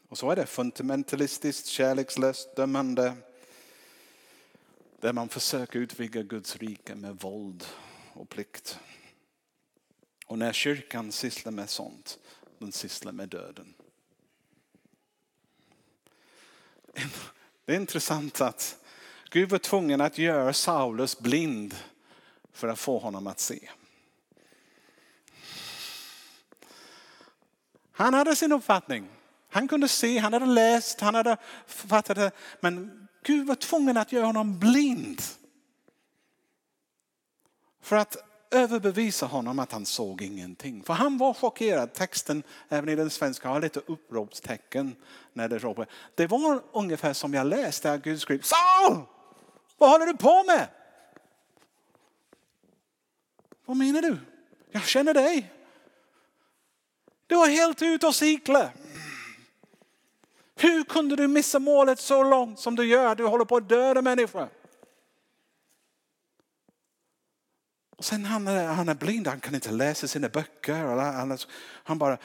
Och 0.09 0.19
så 0.19 0.31
är 0.31 0.37
det 0.37 0.47
fundamentalistiskt, 0.47 1.67
kärlekslöst, 1.67 2.57
dömande. 2.57 3.15
Där 5.01 5.13
man 5.13 5.29
försöker 5.29 5.79
utvidga 5.79 6.23
Guds 6.23 6.57
rike 6.57 6.95
med 6.95 7.21
våld 7.21 7.65
och 8.15 8.29
plikt. 8.29 8.79
Och 10.27 10.39
när 10.39 10.53
kyrkan 10.53 11.13
sysslar 11.13 11.53
med 11.53 11.71
sånt, 11.71 12.19
den 12.59 12.73
sysslar 12.73 13.13
med 13.13 13.29
döden. 13.29 13.75
Det 17.65 17.73
är 17.73 17.77
intressant 17.77 18.41
att 18.41 18.77
Gud 19.31 19.51
var 19.51 19.59
tvungen 19.59 20.01
att 20.01 20.19
göra 20.19 20.53
Saulus 20.53 21.19
blind 21.19 21.75
för 22.53 22.69
att 22.69 22.79
få 22.79 22.99
honom 22.99 23.27
att 23.27 23.41
se. 23.41 23.71
Han 27.93 28.15
hade 28.15 28.37
sin 28.37 28.53
uppfattning. 28.53 29.09
Han 29.49 29.69
kunde 29.69 29.89
se, 29.89 30.19
han 30.19 30.33
hade 30.33 30.47
läst, 30.47 31.01
han 31.01 31.15
hade 31.15 31.37
fattat 31.67 32.17
det. 32.17 32.31
Men 32.61 33.09
Gud 33.23 33.47
var 33.47 33.55
tvungen 33.55 33.97
att 33.97 34.13
göra 34.13 34.27
honom 34.27 34.59
blind. 34.59 35.23
För 37.85 37.97
att 37.97 38.17
överbevisa 38.51 39.27
honom 39.27 39.59
att 39.59 39.73
han 39.73 39.87
såg 39.87 40.23
ingenting. 40.23 40.83
För 40.83 40.95
han 40.95 41.19
var 41.19 41.35
chockerad. 41.35 41.93
Texten, 41.93 42.43
även 42.69 42.89
i 42.89 42.95
den 42.95 43.11
svenska, 43.11 43.49
har 43.49 43.61
lite 43.61 43.81
uppropstecken. 43.87 44.97
När 45.33 45.49
det, 45.49 45.59
ropar. 45.59 45.87
det 46.15 46.27
var 46.27 46.63
ungefär 46.73 47.13
som 47.13 47.35
jag 47.35 47.47
läste 47.47 47.93
att 47.93 48.03
Gud 48.03 48.21
skrev 48.21 48.41
Saul! 48.43 49.01
Vad 49.79 49.91
håller 49.91 50.07
du 50.07 50.17
på 50.17 50.45
med? 50.45 50.69
Vad 53.65 53.77
menar 53.77 54.03
du? 54.03 54.19
Jag 54.71 54.83
känner 54.83 55.15
dig. 55.15 55.53
Du 57.27 57.35
var 57.35 57.49
helt 57.49 57.83
ute 57.83 58.07
och 58.07 58.15
cykla. 58.15 58.71
Hur 60.57 60.85
kunde 60.85 61.17
du 61.17 61.29
missa 61.29 61.59
målet 61.59 62.01
så 62.01 62.23
långt 62.23 62.59
som 62.59 62.77
du 62.77 62.87
gör? 62.87 63.15
Du 63.15 63.27
håller 63.27 63.45
på 63.45 63.57
att 63.57 63.69
döda 63.69 64.03
människor. 64.03 64.49
Och 67.97 68.05
sen 68.05 68.25
han 68.25 68.49
är 68.49 68.67
han 68.67 68.89
är 68.89 68.95
blind, 68.95 69.27
han 69.27 69.41
kan 69.41 69.55
inte 69.55 69.71
läsa 69.71 70.09
sina 70.09 70.29
böcker. 70.29 70.75
Han 71.85 71.99
bara 71.99 72.19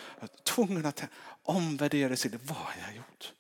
tvungen 0.43 0.85
att 0.85 1.03
omvärdera 1.43 2.15
sitt 2.15 2.33
Vad 2.43 2.57
har 2.57 2.73
jag 2.87 2.95
gjort? 2.95 3.33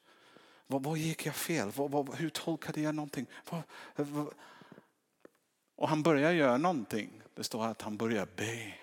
Vad, 0.67 0.83
vad 0.83 0.97
gick 0.97 1.25
jag 1.25 1.35
fel? 1.35 1.71
Vad, 1.75 1.91
vad, 1.91 2.15
hur 2.15 2.29
tolkade 2.29 2.81
jag 2.81 2.95
någonting? 2.95 3.25
Vad, 3.49 4.33
och 5.75 5.89
han 5.89 6.03
börjar 6.03 6.31
göra 6.31 6.57
någonting. 6.57 7.21
Det 7.35 7.43
står 7.43 7.65
att 7.65 7.81
han 7.81 7.97
börjar 7.97 8.27
be. 8.35 8.73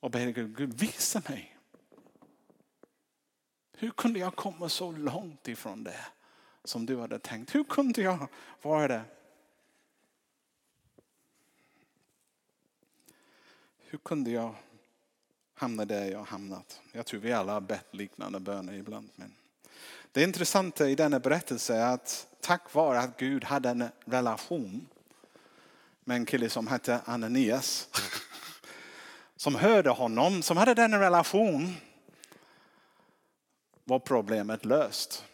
Och 0.00 0.10
ber 0.10 0.26
Gud, 0.26 0.56
Gud 0.56 0.74
visa 0.74 1.22
mig. 1.28 1.56
Hur 3.76 3.90
kunde 3.90 4.18
jag 4.18 4.36
komma 4.36 4.68
så 4.68 4.92
långt 4.92 5.48
ifrån 5.48 5.84
det 5.84 6.06
som 6.64 6.86
du 6.86 7.00
hade 7.00 7.18
tänkt? 7.18 7.54
Hur 7.54 7.64
kunde 7.64 8.02
jag 8.02 8.28
vara 8.62 8.88
det? 8.88 9.04
Hur 13.94 13.98
kunde 13.98 14.30
jag 14.30 14.54
hamna 15.54 15.84
där 15.84 16.10
jag 16.10 16.24
hamnat? 16.24 16.80
Jag 16.92 17.06
tror 17.06 17.20
vi 17.20 17.32
alla 17.32 17.52
har 17.52 17.60
bett 17.60 17.86
liknande 17.90 18.40
böner 18.40 18.72
ibland. 18.72 19.10
Men 19.16 19.34
det 20.12 20.22
intressanta 20.22 20.88
i 20.88 20.94
denna 20.94 21.20
berättelse 21.20 21.74
är 21.74 21.94
att 21.94 22.26
tack 22.40 22.74
vare 22.74 23.00
att 23.00 23.16
Gud 23.16 23.44
hade 23.44 23.68
en 23.68 23.88
relation 24.04 24.88
med 26.04 26.16
en 26.16 26.26
kille 26.26 26.50
som 26.50 26.66
hette 26.66 27.00
Ananias. 27.04 27.88
Som 29.36 29.54
hörde 29.54 29.90
honom, 29.90 30.42
som 30.42 30.56
hade 30.56 30.74
den 30.74 30.98
relation. 30.98 31.74
Var 33.84 33.98
problemet 33.98 34.64
löst. 34.64 35.24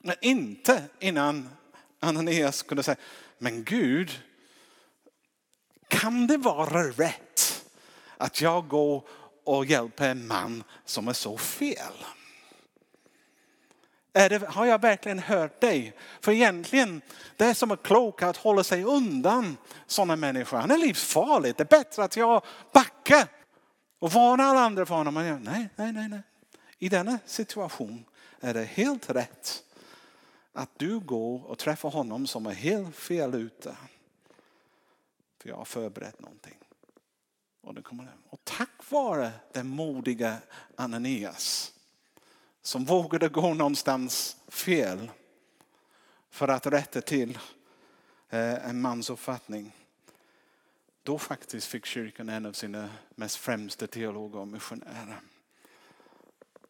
Men 0.00 0.16
inte 0.20 0.84
innan 0.98 1.48
Ananias 2.00 2.62
kunde 2.62 2.82
säga, 2.82 2.96
men 3.38 3.64
Gud, 3.64 4.22
kan 5.88 6.26
det 6.26 6.36
vara 6.36 6.82
rätt 6.82 7.23
att 8.16 8.40
jag 8.40 8.68
går 8.68 9.02
och 9.44 9.66
hjälper 9.66 10.08
en 10.08 10.26
man 10.26 10.64
som 10.84 11.08
är 11.08 11.12
så 11.12 11.36
fel? 11.36 11.94
Det, 14.12 14.48
har 14.48 14.66
jag 14.66 14.80
verkligen 14.80 15.18
hört 15.18 15.60
dig? 15.60 15.96
För 16.20 16.32
egentligen, 16.32 17.02
det 17.36 17.44
är 17.44 17.54
som 17.54 17.70
är 17.70 17.76
klokt 17.76 18.22
att 18.22 18.36
hålla 18.36 18.64
sig 18.64 18.84
undan 18.84 19.56
sådana 19.86 20.16
människor. 20.16 20.58
Han 20.58 20.70
är 20.70 20.78
livsfarligt. 20.78 21.58
Det 21.58 21.62
är 21.62 21.78
bättre 21.78 22.04
att 22.04 22.16
jag 22.16 22.44
backar 22.72 23.28
och 23.98 24.12
varnar 24.12 24.44
alla 24.44 24.60
andra 24.60 24.86
för 24.86 24.94
honom. 24.94 25.14
Nej, 25.14 25.68
nej, 25.76 25.92
nej, 25.92 26.08
nej. 26.08 26.22
I 26.78 26.88
denna 26.88 27.18
situation 27.26 28.04
är 28.40 28.54
det 28.54 28.64
helt 28.64 29.10
rätt 29.10 29.62
att 30.52 30.70
du 30.76 31.00
går 31.00 31.44
och 31.44 31.58
träffar 31.58 31.90
honom 31.90 32.26
som 32.26 32.46
är 32.46 32.54
helt 32.54 32.96
fel 32.96 33.34
ute. 33.34 33.76
För 35.42 35.48
jag 35.48 35.56
har 35.56 35.64
förberett 35.64 36.20
någonting. 36.20 36.56
Och, 37.64 37.74
den 37.74 37.82
kommer 37.82 38.16
och 38.30 38.40
tack 38.44 38.90
vare 38.90 39.32
den 39.52 39.68
modiga 39.68 40.38
Ananias 40.76 41.72
som 42.62 42.84
vågade 42.84 43.28
gå 43.28 43.54
någonstans 43.54 44.36
fel 44.48 45.10
för 46.30 46.48
att 46.48 46.66
rätta 46.66 47.00
till 47.00 47.38
eh, 48.30 48.68
en 48.68 48.80
mans 48.80 49.10
uppfattning. 49.10 49.72
Då 51.02 51.18
faktiskt 51.18 51.66
fick 51.66 51.86
kyrkan 51.86 52.28
en 52.28 52.46
av 52.46 52.52
sina 52.52 52.90
mest 53.14 53.36
främsta 53.36 53.86
teologer 53.86 54.38
och 54.38 54.48
missionärer. 54.48 55.20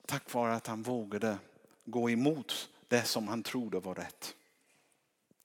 Tack 0.07 0.33
vare 0.33 0.54
att 0.54 0.66
han 0.66 0.83
vågade 0.83 1.38
gå 1.85 2.11
emot 2.11 2.68
det 2.88 3.02
som 3.02 3.28
han 3.28 3.42
trodde 3.42 3.80
var 3.80 3.94
rätt. 3.94 4.35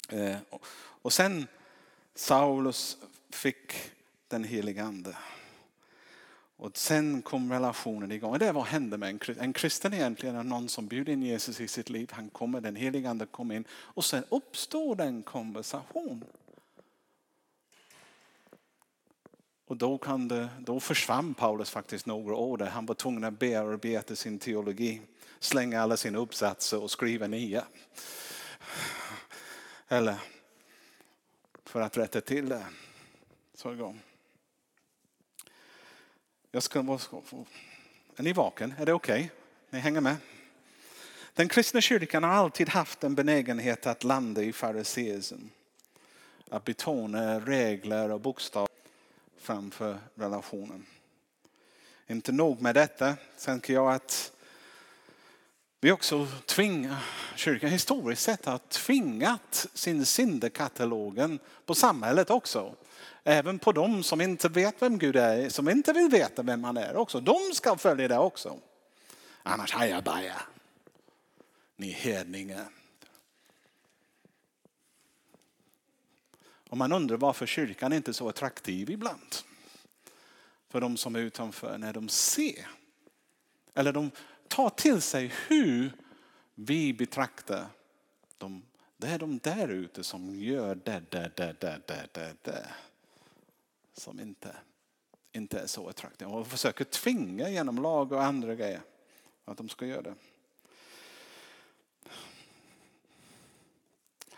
Eh, 0.09 0.37
och 1.01 1.13
sen 1.13 1.47
Saulus 2.15 2.97
fick 3.29 3.73
den 4.27 4.43
heliga 4.43 4.83
ande. 4.83 5.17
Och 6.59 6.77
sen 6.77 7.21
kom 7.21 7.51
relationen 7.51 8.11
igång. 8.11 8.31
Och 8.31 8.39
det 8.39 8.51
vad 8.51 8.65
hände 8.65 8.97
med 8.97 9.09
en 9.09 9.19
kristen? 9.19 9.43
En 9.43 9.53
kristen 9.53 9.93
egentligen 9.93 10.35
är 10.35 10.43
någon 10.43 10.69
som 10.69 10.87
bjuder 10.87 11.13
in 11.13 11.23
Jesus 11.23 11.61
i 11.61 11.67
sitt 11.67 11.89
liv. 11.89 12.09
Han 12.13 12.29
kommer, 12.29 12.61
den 12.61 12.75
helige 12.75 13.09
ande 13.09 13.25
kommer 13.25 13.55
in 13.55 13.65
och 13.71 14.05
sen 14.05 14.23
uppstår 14.29 14.95
den 14.95 15.23
konversation. 15.23 16.23
Och 19.65 19.77
då, 19.77 19.97
kan 19.97 20.27
det, 20.27 20.49
då 20.59 20.79
försvann 20.79 21.33
Paulus 21.33 21.69
faktiskt 21.69 22.05
några 22.05 22.35
år 22.35 22.57
där. 22.57 22.65
Han 22.65 22.85
var 22.85 22.95
tvungen 22.95 23.23
att 23.23 23.39
bearbeta 23.39 24.15
sin 24.15 24.39
teologi, 24.39 25.01
slänga 25.39 25.81
alla 25.81 25.97
sina 25.97 26.19
uppsatser 26.19 26.83
och 26.83 26.91
skriva 26.91 27.27
nya. 27.27 27.63
Eller 29.87 30.15
för 31.65 31.81
att 31.81 31.97
rätta 31.97 32.21
till 32.21 32.49
det. 32.49 32.65
Så 33.53 33.73
igång. 33.73 34.01
Jag 36.51 36.63
ska, 36.63 36.79
är 36.79 38.23
ni 38.23 38.33
vaken? 38.33 38.73
Är 38.77 38.85
det 38.85 38.93
okej? 38.93 39.19
Okay? 39.19 39.29
Ni 39.69 39.79
hänger 39.79 40.01
med? 40.01 40.15
Den 41.33 41.47
kristna 41.47 41.81
kyrkan 41.81 42.23
har 42.23 42.31
alltid 42.31 42.69
haft 42.69 43.03
en 43.03 43.15
benägenhet 43.15 43.87
att 43.87 44.03
landa 44.03 44.43
i 44.43 44.53
fariseism. 44.53 45.35
Att 46.49 46.63
betona 46.63 47.39
regler 47.39 48.11
och 48.11 48.21
bokstäver 48.21 48.67
framför 49.37 49.99
relationen. 50.15 50.85
Inte 52.07 52.31
nog 52.31 52.61
med 52.61 52.75
detta, 52.75 53.15
tänker 53.45 53.73
jag 53.73 53.93
att 53.93 54.31
vi 55.81 55.91
också 55.91 56.27
tvingar, 56.45 57.03
kyrkan 57.39 57.69
historiskt 57.69 58.21
sett 58.21 58.45
har 58.45 58.57
tvingat 58.57 59.67
sin 59.73 60.05
syndekatalogen 60.05 61.39
på 61.65 61.75
samhället 61.75 62.29
också. 62.29 62.75
Även 63.23 63.59
på 63.59 63.71
dem 63.71 64.03
som 64.03 64.21
inte 64.21 64.49
vet 64.49 64.81
vem 64.81 64.97
Gud 64.97 65.15
är, 65.15 65.49
som 65.49 65.69
inte 65.69 65.93
vill 65.93 66.09
veta 66.09 66.41
vem 66.41 66.63
han 66.63 66.77
är 66.77 66.95
också. 66.95 67.19
De 67.19 67.37
ska 67.53 67.77
följa 67.77 68.07
det 68.07 68.17
också. 68.17 68.59
Annars 69.43 69.73
hajabaja. 69.73 70.41
Ni 71.75 71.91
hedningar. 71.91 72.67
Och 76.69 76.77
man 76.77 76.91
undrar 76.91 77.17
varför 77.17 77.45
kyrkan 77.45 77.93
inte 77.93 78.11
är 78.11 78.13
så 78.13 78.29
attraktiv 78.29 78.89
ibland. 78.89 79.35
För 80.69 80.81
de 80.81 80.97
som 80.97 81.15
är 81.15 81.19
utanför 81.19 81.77
när 81.77 81.93
de 81.93 82.09
ser. 82.09 82.67
Eller 83.73 83.93
de 83.93 84.11
tar 84.47 84.69
till 84.69 85.01
sig 85.01 85.33
hur 85.47 85.91
vi 86.61 86.93
betraktar 86.93 87.67
dem. 88.37 88.61
Det 88.97 89.07
är 89.07 89.19
de 89.19 89.39
där 89.39 89.67
ute 89.67 90.03
som 90.03 90.35
gör 90.35 90.75
det, 90.75 91.03
det, 91.09 91.31
det, 91.35 91.55
det, 91.59 91.81
det, 91.87 92.07
det, 92.11 92.35
det. 92.41 92.67
Som 93.93 94.19
inte, 94.19 94.55
inte 95.31 95.59
är 95.59 95.67
så 95.67 95.89
attraktiva. 95.89 96.31
Och 96.31 96.47
försöker 96.47 96.85
tvinga 96.85 97.49
genom 97.49 97.81
lag 97.81 98.11
och 98.11 98.23
andra 98.23 98.55
grejer 98.55 98.81
att 99.45 99.57
de 99.57 99.69
ska 99.69 99.85
göra 99.85 100.01
det. 100.01 100.13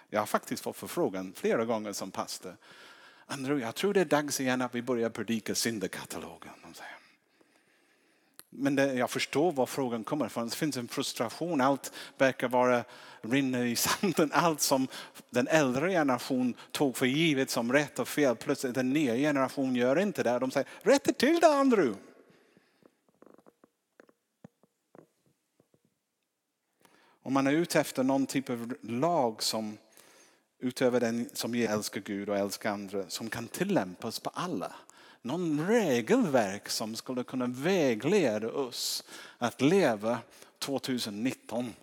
Jag 0.09 0.19
har 0.19 0.27
faktiskt 0.27 0.63
fått 0.63 0.77
förfrågan 0.77 1.33
flera 1.33 1.65
gånger 1.65 1.93
som 1.93 2.11
pastor. 2.11 2.57
Andrew, 3.25 3.65
jag 3.65 3.75
tror 3.75 3.93
det 3.93 4.01
är 4.01 4.05
dags 4.05 4.39
igen 4.39 4.61
att 4.61 4.75
vi 4.75 4.81
börjar 4.81 5.09
predika 5.09 5.55
syndakatalogen. 5.55 6.53
Men 8.53 8.75
det, 8.75 8.93
jag 8.93 9.09
förstår 9.09 9.51
var 9.51 9.65
frågan 9.65 10.03
kommer 10.03 10.25
ifrån. 10.25 10.49
Det 10.49 10.55
finns 10.55 10.77
en 10.77 10.87
frustration. 10.87 11.61
Allt 11.61 11.91
verkar 12.17 12.47
vara 12.47 12.83
rinner 13.21 13.65
i 13.65 13.75
sanden. 13.75 14.31
Allt 14.33 14.61
som 14.61 14.87
den 15.29 15.47
äldre 15.47 15.89
generationen 15.89 16.53
tog 16.71 16.97
för 16.97 17.05
givet 17.05 17.49
som 17.49 17.73
rätt 17.73 17.99
och 17.99 18.07
fel. 18.07 18.35
Plötsligt 18.35 18.73
den 18.73 18.89
nya 18.89 19.15
generationen 19.15 19.75
gör 19.75 19.99
inte 19.99 20.23
det. 20.23 20.39
De 20.39 20.51
säger 20.51 20.67
rätta 20.81 21.13
till 21.13 21.39
det 21.39 21.47
Andrew. 21.47 22.01
Om 27.23 27.33
man 27.33 27.47
är 27.47 27.51
ute 27.51 27.79
efter 27.79 28.03
någon 28.03 28.25
typ 28.25 28.49
av 28.49 28.75
lag 28.81 29.43
som 29.43 29.77
utöver 30.59 30.99
den 30.99 31.29
som 31.33 31.53
älskar 31.53 32.01
Gud 32.01 32.29
och 32.29 32.37
älskar 32.37 32.71
andra 32.71 33.09
som 33.09 33.29
kan 33.29 33.47
tillämpas 33.47 34.19
på 34.19 34.29
alla 34.33 34.75
någon 35.21 35.67
regelverk 35.67 36.69
som 36.69 36.95
skulle 36.95 37.23
kunna 37.23 37.47
vägleda 37.47 38.51
oss 38.51 39.03
att 39.37 39.61
leva 39.61 40.19
2019 40.59 41.73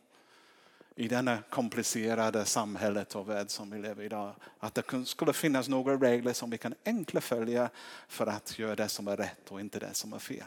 i 0.97 1.09
denna 1.09 1.39
komplicerade 1.51 2.45
samhället 2.45 3.15
och 3.15 3.29
värld 3.29 3.51
som 3.51 3.71
vi 3.71 3.79
lever 3.79 4.03
i 4.03 4.07
idag. 4.07 4.35
Att 4.59 4.75
det 4.75 5.07
skulle 5.07 5.33
finnas 5.33 5.69
några 5.69 5.97
regler 5.97 6.33
som 6.33 6.51
vi 6.51 6.59
kan 6.59 6.75
enkelt 6.85 7.25
följa 7.25 7.71
för 8.09 8.27
att 8.27 8.59
göra 8.59 8.77
det 8.77 8.89
som 8.89 9.09
är 9.09 9.17
rätt 9.17 9.51
och 9.51 9.61
inte 9.61 9.79
det 9.79 9.95
som 9.95 10.13
är 10.13 10.19
fel. 10.19 10.45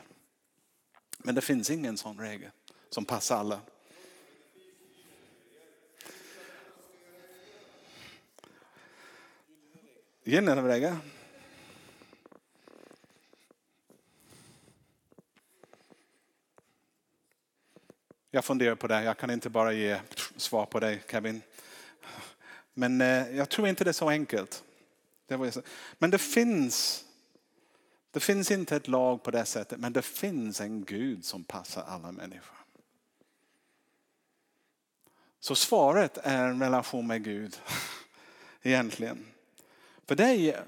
Men 1.17 1.35
det 1.35 1.41
finns 1.41 1.69
ingen 1.69 1.97
sån 1.97 2.19
regel 2.19 2.51
som 2.89 3.05
passar 3.05 3.37
alla. 3.37 3.59
Gyllene 10.23 10.61
regler. 10.61 10.97
Jag 18.33 18.45
funderar 18.45 18.75
på 18.75 18.87
det. 18.87 19.03
Jag 19.03 19.17
kan 19.17 19.31
inte 19.31 19.49
bara 19.49 19.73
ge 19.73 19.99
svar 20.35 20.65
på 20.65 20.79
det 20.79 20.99
Kevin. 21.11 21.41
Men 22.73 23.01
eh, 23.01 23.35
jag 23.35 23.49
tror 23.49 23.67
inte 23.67 23.83
det 23.83 23.91
är 23.91 23.93
så 23.93 24.09
enkelt. 24.09 24.63
Men 25.97 26.09
det 26.09 26.17
finns, 26.17 27.05
det 28.11 28.19
finns 28.19 28.51
inte 28.51 28.75
ett 28.75 28.87
lag 28.87 29.23
på 29.23 29.31
det 29.31 29.45
sättet. 29.45 29.79
Men 29.79 29.93
det 29.93 30.01
finns 30.01 30.61
en 30.61 30.83
Gud 30.83 31.25
som 31.25 31.43
passar 31.43 31.83
alla 31.87 32.11
människor. 32.11 32.57
Så 35.39 35.55
svaret 35.55 36.17
är 36.23 36.47
en 36.47 36.61
relation 36.61 37.07
med 37.07 37.23
Gud. 37.23 37.59
Egentligen. 38.61 39.25
För 40.05 40.15
det 40.15 40.23
är 40.23 40.63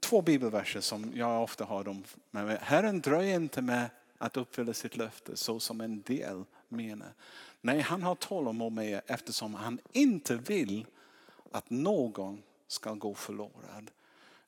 två 0.00 0.22
bibelverser 0.22 0.80
som 0.80 1.12
jag 1.14 1.42
ofta 1.42 1.64
har 1.64 1.84
dem 1.84 2.04
med. 2.30 2.58
Herren 2.62 3.00
dröjer 3.00 3.34
inte 3.34 3.62
med 3.62 3.90
att 4.18 4.36
uppfylla 4.36 4.74
sitt 4.74 4.96
löfte 4.96 5.36
så 5.36 5.60
som 5.60 5.80
en 5.80 6.02
del 6.02 6.44
menar. 6.68 7.12
Nej, 7.60 7.80
han 7.80 8.02
har 8.02 8.14
tålamod 8.14 8.72
med 8.72 8.90
er 8.90 9.02
eftersom 9.06 9.54
han 9.54 9.78
inte 9.92 10.36
vill 10.36 10.86
att 11.52 11.70
någon 11.70 12.42
ska 12.66 12.94
gå 12.94 13.14
förlorad. 13.14 13.90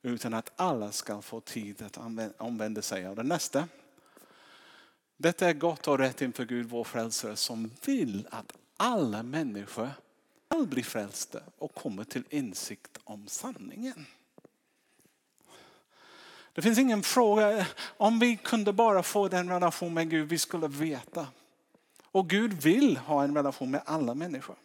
Utan 0.03 0.35
att 0.35 0.53
alla 0.57 0.93
ska 0.93 1.23
få 1.23 1.41
tid 1.41 1.83
att 1.83 1.99
omvända 2.39 2.83
sig. 2.83 3.07
av 3.07 3.17
det 3.17 3.23
nästa. 3.23 3.69
Detta 5.17 5.49
är 5.49 5.53
gott 5.53 5.89
och 5.89 5.99
rätt 5.99 6.23
inför 6.23 6.45
Gud 6.45 6.67
vår 6.67 6.85
frälsare 6.85 7.37
som 7.37 7.71
vill 7.85 8.29
att 8.31 8.53
alla 8.77 9.23
människor 9.23 9.91
ska 10.49 10.63
bli 10.63 10.83
frälsta 10.83 11.41
och 11.59 11.75
komma 11.75 12.05
till 12.05 12.25
insikt 12.31 12.99
om 13.05 13.29
sanningen. 13.29 14.07
Det 16.59 16.63
finns 16.63 16.79
ingen 16.79 17.03
fråga, 17.03 17.67
om 17.97 18.19
vi 18.19 18.37
kunde 18.37 18.73
bara 18.73 19.03
få 19.03 19.29
den 19.29 19.49
relation 19.49 19.95
med 19.95 20.11
Gud, 20.11 20.29
vi 20.29 20.39
skulle 20.39 20.69
veta. 20.69 21.27
Och 22.05 22.31
Gud 22.31 22.53
vill 22.53 22.97
ha 22.97 23.25
en 23.25 23.37
relation 23.37 23.71
med 23.71 23.83
alla 23.85 24.15
människor. 24.15 24.57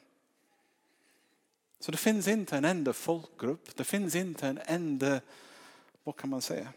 Så 1.79 1.91
det 1.91 1.97
finns 1.97 2.27
inte 2.27 2.57
en 2.57 2.65
enda 2.65 2.93
folkgrupp, 2.93 3.75
det 3.75 3.83
finns 3.83 4.15
inte 4.15 4.47
en 4.47 4.59
enda, 4.65 5.19
vad 6.03 6.15
kan 6.15 6.29
man 6.29 6.41
säga, 6.41 6.67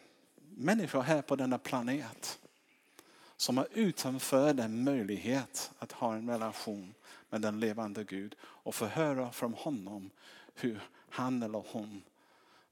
människor 0.57 1.03
här 1.03 1.23
på 1.23 1.37
denna 1.37 1.59
planet 1.59 2.39
som 3.37 3.59
är 3.59 3.67
utanför 3.73 4.55
den 4.55 4.85
möjlighet 4.85 5.71
att 5.79 5.93
ha 5.93 6.15
en 6.15 6.31
relation 6.31 6.95
med 7.31 7.41
den 7.41 7.61
levande 7.61 8.05
Gud 8.05 8.35
och 8.43 8.75
få 8.75 8.87
höra 8.87 9.33
från 9.33 9.55
honom 9.55 10.11
hur 10.55 10.81
han 11.11 11.43
eller 11.43 11.65
hon 11.69 12.03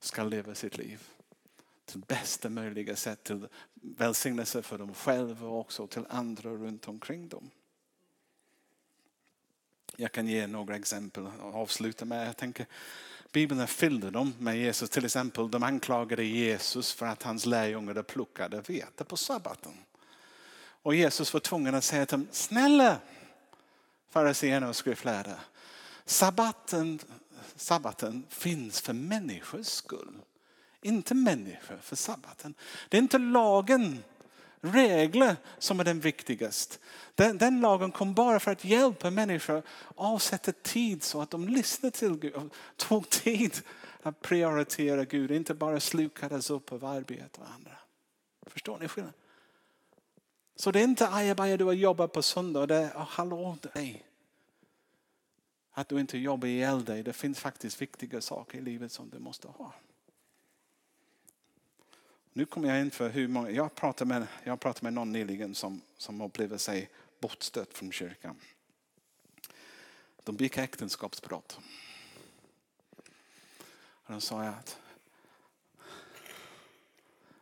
ska 0.00 0.24
leva 0.24 0.54
sitt 0.54 0.78
liv 0.78 1.00
till 1.84 2.00
bästa 2.00 2.50
möjliga 2.50 2.96
sätt 2.96 3.24
till 3.24 3.48
välsignelse 3.74 4.62
för 4.62 4.78
dem 4.78 4.94
själva 4.94 5.46
och 5.46 5.60
också 5.60 5.86
till 5.86 6.06
andra 6.08 6.50
runt 6.50 6.88
omkring 6.88 7.28
dem. 7.28 7.50
Jag 9.96 10.12
kan 10.12 10.26
ge 10.26 10.46
några 10.46 10.76
exempel 10.76 11.26
och 11.26 11.54
avsluta 11.54 12.04
med. 12.04 12.28
Jag 12.28 12.36
tänker, 12.36 12.66
Bibeln 13.32 13.60
är 13.60 13.66
fylld 13.66 14.12
dem 14.12 14.34
med 14.38 14.58
Jesus. 14.58 14.90
Till 14.90 15.04
exempel 15.04 15.50
de 15.50 15.62
anklagade 15.62 16.24
Jesus 16.24 16.92
för 16.92 17.06
att 17.06 17.22
hans 17.22 17.46
lärjungar 17.46 18.02
plockade 18.02 18.60
vete 18.60 19.04
på 19.04 19.16
sabbaten. 19.16 19.72
Och 20.82 20.94
Jesus 20.94 21.32
var 21.32 21.40
tvungen 21.40 21.74
att 21.74 21.84
säga 21.84 22.06
till 22.06 22.18
dem, 22.18 22.28
snälla 22.30 22.98
fariséerna 24.10 24.68
och 24.68 24.76
skriftlärare. 24.76 25.40
Sabbaten, 26.04 26.98
sabbaten 27.56 28.26
finns 28.28 28.80
för 28.80 28.92
människors 28.92 29.66
skull. 29.66 30.14
Inte 30.84 31.14
människor 31.14 31.76
för 31.76 31.96
sabbaten. 31.96 32.54
Det 32.88 32.96
är 32.96 33.02
inte 33.02 33.18
lagen, 33.18 34.04
regler 34.60 35.36
som 35.58 35.80
är 35.80 35.84
den 35.84 36.00
viktigaste. 36.00 36.76
Den, 37.14 37.38
den, 37.38 37.60
lagen 37.60 37.92
kom 37.92 38.14
bara 38.14 38.40
för 38.40 38.50
att 38.50 38.64
hjälpa 38.64 39.10
människor 39.10 39.62
avsätta 39.94 40.52
tid 40.52 41.02
så 41.02 41.20
att 41.20 41.30
de 41.30 41.48
lyssnar 41.48 41.90
till 41.90 42.16
Gud 42.16 42.34
och 42.34 42.54
tog 42.76 43.10
tid 43.10 43.60
att 44.02 44.22
prioritera 44.22 45.04
Gud. 45.04 45.30
Inte 45.30 45.54
bara 45.54 45.80
slukades 45.80 46.50
upp 46.50 46.72
av 46.72 46.84
arbete 46.84 47.40
och 47.40 47.46
andra. 47.54 47.78
Förstår 48.46 48.78
ni 48.78 48.88
skillnaden? 48.88 49.20
Så 50.56 50.70
det 50.70 50.80
är 50.80 50.84
inte 50.84 51.08
ajabaja 51.08 51.56
du 51.56 51.64
har 51.64 51.72
jobbat 51.72 52.12
på 52.12 52.22
söndag. 52.22 52.66
Det 52.66 52.76
är 52.76 52.90
oh, 52.90 53.06
hallå 53.08 53.56
dig. 53.74 54.06
Att 55.72 55.88
du 55.88 56.00
inte 56.00 56.18
jobbar 56.18 56.48
ihjäl 56.48 56.84
dig. 56.84 57.02
Det 57.02 57.12
finns 57.12 57.38
faktiskt 57.38 57.82
viktiga 57.82 58.20
saker 58.20 58.58
i 58.58 58.60
livet 58.60 58.92
som 58.92 59.10
du 59.10 59.18
måste 59.18 59.48
ha. 59.48 59.72
Nu 62.36 62.46
kommer 62.46 62.68
jag 62.68 62.80
in 62.80 62.90
för 62.90 63.08
hur 63.08 63.28
många, 63.28 63.50
jag 63.50 63.74
pratade 63.74 64.08
med, 64.08 64.26
jag 64.44 64.60
pratade 64.60 64.84
med 64.84 64.92
någon 64.92 65.12
nyligen 65.12 65.54
som, 65.54 65.80
som 65.96 66.20
upplevde 66.20 66.58
sig 66.58 66.90
bortstött 67.20 67.74
från 67.74 67.92
kyrkan. 67.92 68.40
De 70.22 70.36
begick 70.36 70.58
äktenskapsbrott. 70.58 71.58
Och 73.76 74.12
de 74.12 74.20
sa 74.20 74.42
att 74.42 74.78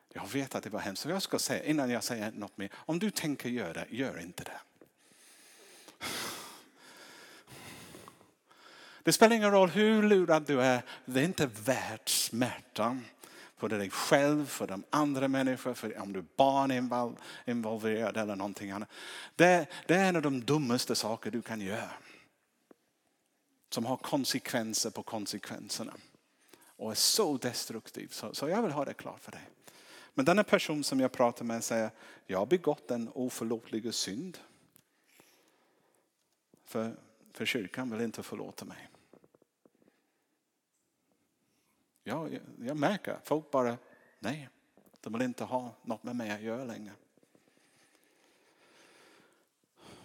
jag 0.09 0.29
vet 0.29 0.55
att 0.55 0.63
det 0.65 0.71
var 0.71 0.81
hemskt. 0.81 1.03
Så 1.03 1.09
jag 1.11 1.23
ska 1.23 1.39
säga 1.39 1.65
innan 1.65 1.91
jag 1.91 2.05
säger 2.05 2.33
något 2.33 2.57
mer. 2.57 2.71
Om 2.75 2.99
du 2.99 3.11
tänker 3.11 3.49
göra 3.49 3.73
det, 3.73 3.87
gör 3.91 4.21
inte 4.21 4.45
det. 4.45 4.61
Det 9.03 9.13
spelar 9.13 9.37
ingen 9.37 9.51
roll 9.51 9.69
hur 9.69 10.03
lurad 10.03 10.47
du 10.47 10.63
är. 10.63 10.83
Det 11.05 11.21
är 11.21 11.25
inte 11.25 11.47
värt 11.47 12.09
smärtan 12.09 13.05
för 13.69 13.79
dig 13.79 13.91
själv, 13.91 14.47
för 14.47 14.67
de 14.67 14.85
andra 14.91 15.29
människor, 15.29 15.75
för 15.75 16.01
om 16.01 16.13
du 16.13 16.19
är 16.19 16.25
barn 16.37 17.17
involverad 17.47 18.17
eller 18.17 18.37
någonting 18.37 18.71
annat. 18.71 18.89
Det, 19.37 19.67
det 19.87 19.95
är 19.95 20.09
en 20.09 20.17
av 20.17 20.23
de 20.23 20.45
dummaste 20.45 20.95
saker 20.95 21.31
du 21.31 21.43
kan 21.43 21.61
göra. 21.61 21.91
Som 23.71 23.87
har 23.87 23.97
konsekvenser 23.97 24.91
på 24.91 25.03
konsekvenserna. 25.03 25.93
Och 26.77 26.91
är 26.91 26.95
så 26.95 27.37
destruktiv. 27.37 28.09
Så, 28.09 28.35
så 28.35 28.49
jag 28.49 28.63
vill 28.63 28.73
ha 28.73 28.85
det 28.85 28.95
klart 28.95 29.21
för 29.21 29.33
dig. 29.33 29.49
Men 30.15 30.25
denna 30.25 30.45
person 30.45 30.85
som 30.85 31.01
jag 31.01 31.13
pratar 31.13 31.45
med 31.45 31.65
säger, 31.65 31.91
jag 32.27 32.39
har 32.39 32.47
begått 32.47 32.91
en 32.91 33.11
oförlåtlig 33.15 33.95
synd. 33.95 34.39
För, 36.65 36.97
för 37.33 37.47
kyrkan 37.47 37.91
vill 37.91 38.01
inte 38.01 38.23
förlåta 38.23 38.65
mig. 38.65 38.89
Jag, 42.05 42.41
jag 42.59 42.77
märker 42.77 43.13
att 43.13 43.29
folk 43.29 43.51
bara, 43.51 43.79
nej, 44.19 44.49
de 45.01 45.13
vill 45.13 45.23
inte 45.23 45.45
ha 45.45 45.75
något 45.83 46.03
med 46.03 46.17
mig 46.17 46.31
att 46.31 46.43
göra 46.43 46.65
längre. 46.65 46.93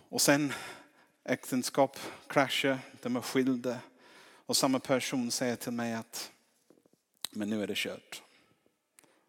Och 0.09 0.21
sen 0.21 0.53
äktenskap 1.23 1.99
kraschar, 2.27 2.79
de 3.01 3.15
är 3.15 3.21
skilda. 3.21 3.79
Och 4.45 4.57
samma 4.57 4.79
person 4.79 5.31
säger 5.31 5.55
till 5.55 5.71
mig 5.71 5.93
att 5.93 6.31
men 7.31 7.49
nu 7.49 7.63
är 7.63 7.67
det 7.67 7.77
kört. 7.77 8.23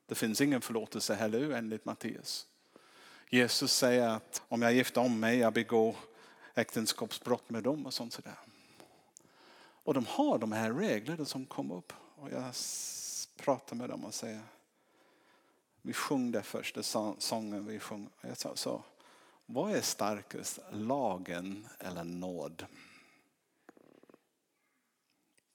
Det 0.06 0.14
finns 0.14 0.40
ingen 0.40 0.60
förlåtelse 0.60 1.14
heller 1.14 1.50
enligt 1.50 1.84
Matteus. 1.84 2.46
Jesus 3.30 3.72
säger 3.72 4.08
att 4.08 4.42
om 4.48 4.62
jag 4.62 4.72
gifter 4.72 5.00
om 5.00 5.20
mig, 5.20 5.38
jag 5.38 5.52
begår 5.52 5.96
äktenskapsbrott 6.54 7.50
med 7.50 7.62
dem 7.62 7.86
och 7.86 7.94
sånt 7.94 8.12
sådär. 8.12 8.38
Och 9.60 9.94
de 9.94 10.06
har 10.06 10.38
de 10.38 10.52
här 10.52 10.72
reglerna 10.72 11.24
som 11.24 11.46
kom 11.46 11.70
upp. 11.70 11.92
Och 12.20 12.30
jag 12.30 12.54
pratar 13.36 13.76
med 13.76 13.88
dem 13.88 14.04
och 14.04 14.14
säger, 14.14 14.40
vi 15.82 15.92
sjöng 15.92 16.30
det 16.30 16.42
första 16.42 16.82
sången 17.18 17.66
vi 17.66 17.78
sjöng. 17.78 18.08
Jag 18.20 18.36
sa 18.36 18.56
så, 18.56 18.82
vad 19.46 19.72
är 19.72 19.80
starkast, 19.80 20.58
lagen 20.70 21.68
eller 21.78 22.04
nåd? 22.04 22.66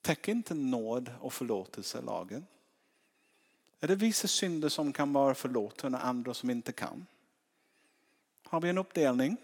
Täcker 0.00 0.32
inte 0.32 0.54
nåd 0.54 1.10
och 1.20 1.32
förlåtelse 1.32 2.00
lagen? 2.00 2.46
Är 3.80 3.88
det 3.88 3.94
vissa 3.94 4.28
synder 4.28 4.68
som 4.68 4.92
kan 4.92 5.12
vara 5.12 5.34
förlåtna 5.34 5.98
och 5.98 6.06
andra 6.06 6.34
som 6.34 6.50
inte 6.50 6.72
kan? 6.72 7.06
Har 8.44 8.60
vi 8.60 8.68
en 8.68 8.78
uppdelning? 8.78 9.36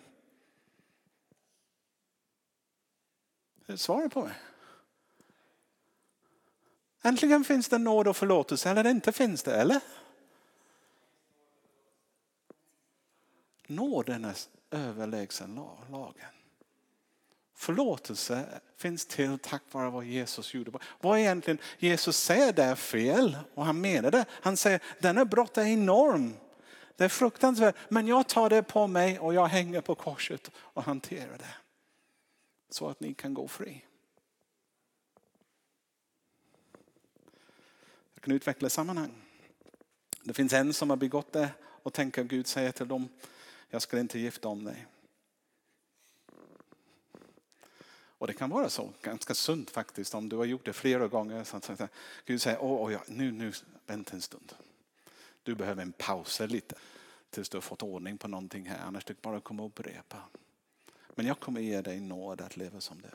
Svara 3.77 4.09
på 4.09 4.23
mig. 4.23 4.35
Äntligen 7.03 7.45
finns 7.45 7.69
det 7.69 7.79
nåd 7.79 8.09
och 8.09 8.17
förlåtelse 8.17 8.71
eller 8.71 8.87
inte 8.87 9.13
finns 9.13 9.43
det, 9.43 9.55
eller? 9.55 9.81
Nåden 13.67 14.25
är 14.25 14.37
överlägsen 14.71 15.61
lagen. 15.91 16.31
Förlåtelse 17.55 18.61
finns 18.77 19.07
till 19.07 19.39
tack 19.39 19.63
vare 19.73 19.91
vad 19.91 20.05
Jesus 20.05 20.55
gjorde. 20.55 20.79
Vad 21.01 21.19
egentligen 21.19 21.59
Jesus 21.79 22.17
säger 22.17 22.53
det 22.53 22.63
är 22.63 22.75
fel 22.75 23.39
och 23.55 23.65
han 23.65 23.81
menar 23.81 24.11
det. 24.11 24.25
Han 24.31 24.57
säger 24.57 24.83
denna 24.99 25.25
brott 25.25 25.59
är 25.59 25.65
enorm. 25.65 26.37
Det 26.97 27.05
är 27.05 27.09
fruktansvärt 27.09 27.77
men 27.89 28.07
jag 28.07 28.29
tar 28.29 28.51
det 28.51 28.63
på 28.63 28.87
mig 28.87 29.19
och 29.19 29.35
jag 29.35 29.47
hänger 29.47 29.81
på 29.81 29.95
korset 29.95 30.51
och 30.57 30.83
hanterar 30.83 31.39
det. 31.39 31.55
Så 32.71 32.89
att 32.89 33.01
ni 33.01 33.15
kan 33.15 33.35
gå 33.35 33.49
fri. 33.49 33.85
Jag 38.21 38.25
kan 38.25 38.35
utveckla 38.35 38.71
sammanhang. 38.71 39.13
Det 40.23 40.35
finns 40.35 40.53
en 40.53 40.73
som 40.73 40.91
har 40.91 40.97
begått 40.97 41.33
det 41.33 41.51
och 41.63 41.93
tänker 41.93 42.25
Gud 42.25 42.47
säger 42.47 42.73
till 42.73 42.89
dem, 42.89 43.09
jag 43.69 43.83
ska 43.83 44.01
inte 44.01 44.19
gifta 44.19 44.49
om 44.49 44.65
dig. 44.65 44.87
Och 47.93 48.27
det 48.27 48.33
kan 48.33 48.51
vara 48.51 48.69
så, 48.69 48.93
ganska 49.03 49.35
sunt 49.35 49.71
faktiskt, 49.71 50.15
om 50.15 50.29
du 50.29 50.37
har 50.37 50.45
gjort 50.45 50.65
det 50.65 50.73
flera 50.73 51.09
gånger. 51.09 51.45
Så 51.45 51.57
att 51.57 51.81
Gud 52.27 52.43
säger, 52.43 52.63
åh, 52.63 52.73
åh, 52.73 52.93
ja, 52.93 53.03
nu, 53.07 53.33
nu, 53.33 53.53
vänta 53.87 54.13
en 54.13 54.23
stund. 54.23 54.53
Du 55.43 55.55
behöver 55.55 55.83
en 55.83 55.93
paus 55.93 56.41
lite 56.41 56.75
tills 57.31 57.49
du 57.49 57.57
har 57.57 57.63
fått 57.63 57.83
ordning 57.83 58.19
på 58.19 58.29
någonting 58.29 58.67
här, 58.67 58.79
annars 58.79 59.05
du 59.05 59.15
bara 59.23 59.41
komma 59.41 59.63
och 59.63 59.69
upprepa. 59.69 60.23
Men 61.15 61.27
jag 61.27 61.41
kommer 61.41 61.61
ge 61.61 61.81
dig 61.81 62.01
nåd 62.01 62.41
att 62.41 62.57
leva 62.57 62.81
som 62.81 63.03
det. 63.03 63.15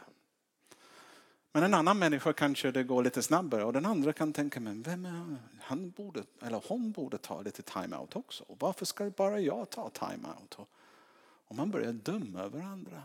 Men 1.56 1.64
en 1.64 1.74
annan 1.74 2.00
människa 2.00 2.34
kanske 2.34 2.72
det 2.72 2.84
går 2.84 3.04
lite 3.04 3.24
snabbare 3.24 3.64
och 3.64 3.74
den 3.74 3.86
andra 3.86 4.14
kan 4.14 4.34
tänka, 4.34 4.60
men 4.60 4.82
vem 4.82 5.06
är 5.06 5.10
han? 5.10 5.40
han 5.60 5.90
borde, 5.90 6.24
eller 6.42 6.64
hon 6.68 6.92
borde 6.92 7.18
ta 7.18 7.42
lite 7.42 7.62
time-out 7.62 8.16
också. 8.16 8.46
Varför 8.48 8.86
ska 8.86 9.10
bara 9.10 9.40
jag 9.40 9.70
ta 9.70 9.90
time-out? 9.90 10.58
Och 11.48 11.56
man 11.56 11.72
börjar 11.72 11.94
döma 11.94 12.48
varandra. 12.48 13.04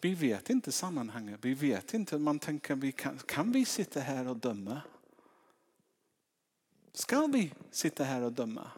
Vi 0.00 0.14
vet 0.14 0.50
inte 0.50 0.72
sammanhanget. 0.72 1.38
Vi 1.42 1.54
vet 1.54 1.94
inte. 1.94 2.18
Man 2.18 2.38
tänker, 2.38 2.74
vi 2.74 2.92
kan, 2.92 3.18
kan 3.18 3.52
vi 3.52 3.64
sitta 3.64 4.00
här 4.00 4.28
och 4.28 4.36
döma? 4.36 4.80
Ska 6.92 7.26
vi 7.26 7.54
sitta 7.70 8.04
här 8.04 8.22
och 8.22 8.32
döma? 8.32 8.70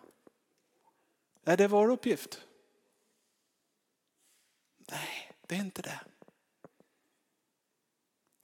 Är 1.45 1.57
det 1.57 1.69
vår 1.69 1.91
uppgift? 1.91 2.41
Nej, 4.91 5.33
det 5.47 5.55
är 5.55 5.61
inte 5.61 5.83
det. 5.83 6.01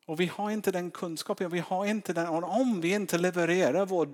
Och 0.07 0.21
vi 0.21 0.27
har 0.27 0.51
inte 0.51 0.73
den 0.73 0.91
kunskapen, 0.91 1.51
vi 1.51 1.59
har 1.59 1.87
inte 1.87 2.13
den, 2.13 2.27
och 2.27 2.61
om 2.61 2.81
vi 2.81 2.95
inte 2.95 3.19
levererar 3.19 3.87
vår, 3.87 4.09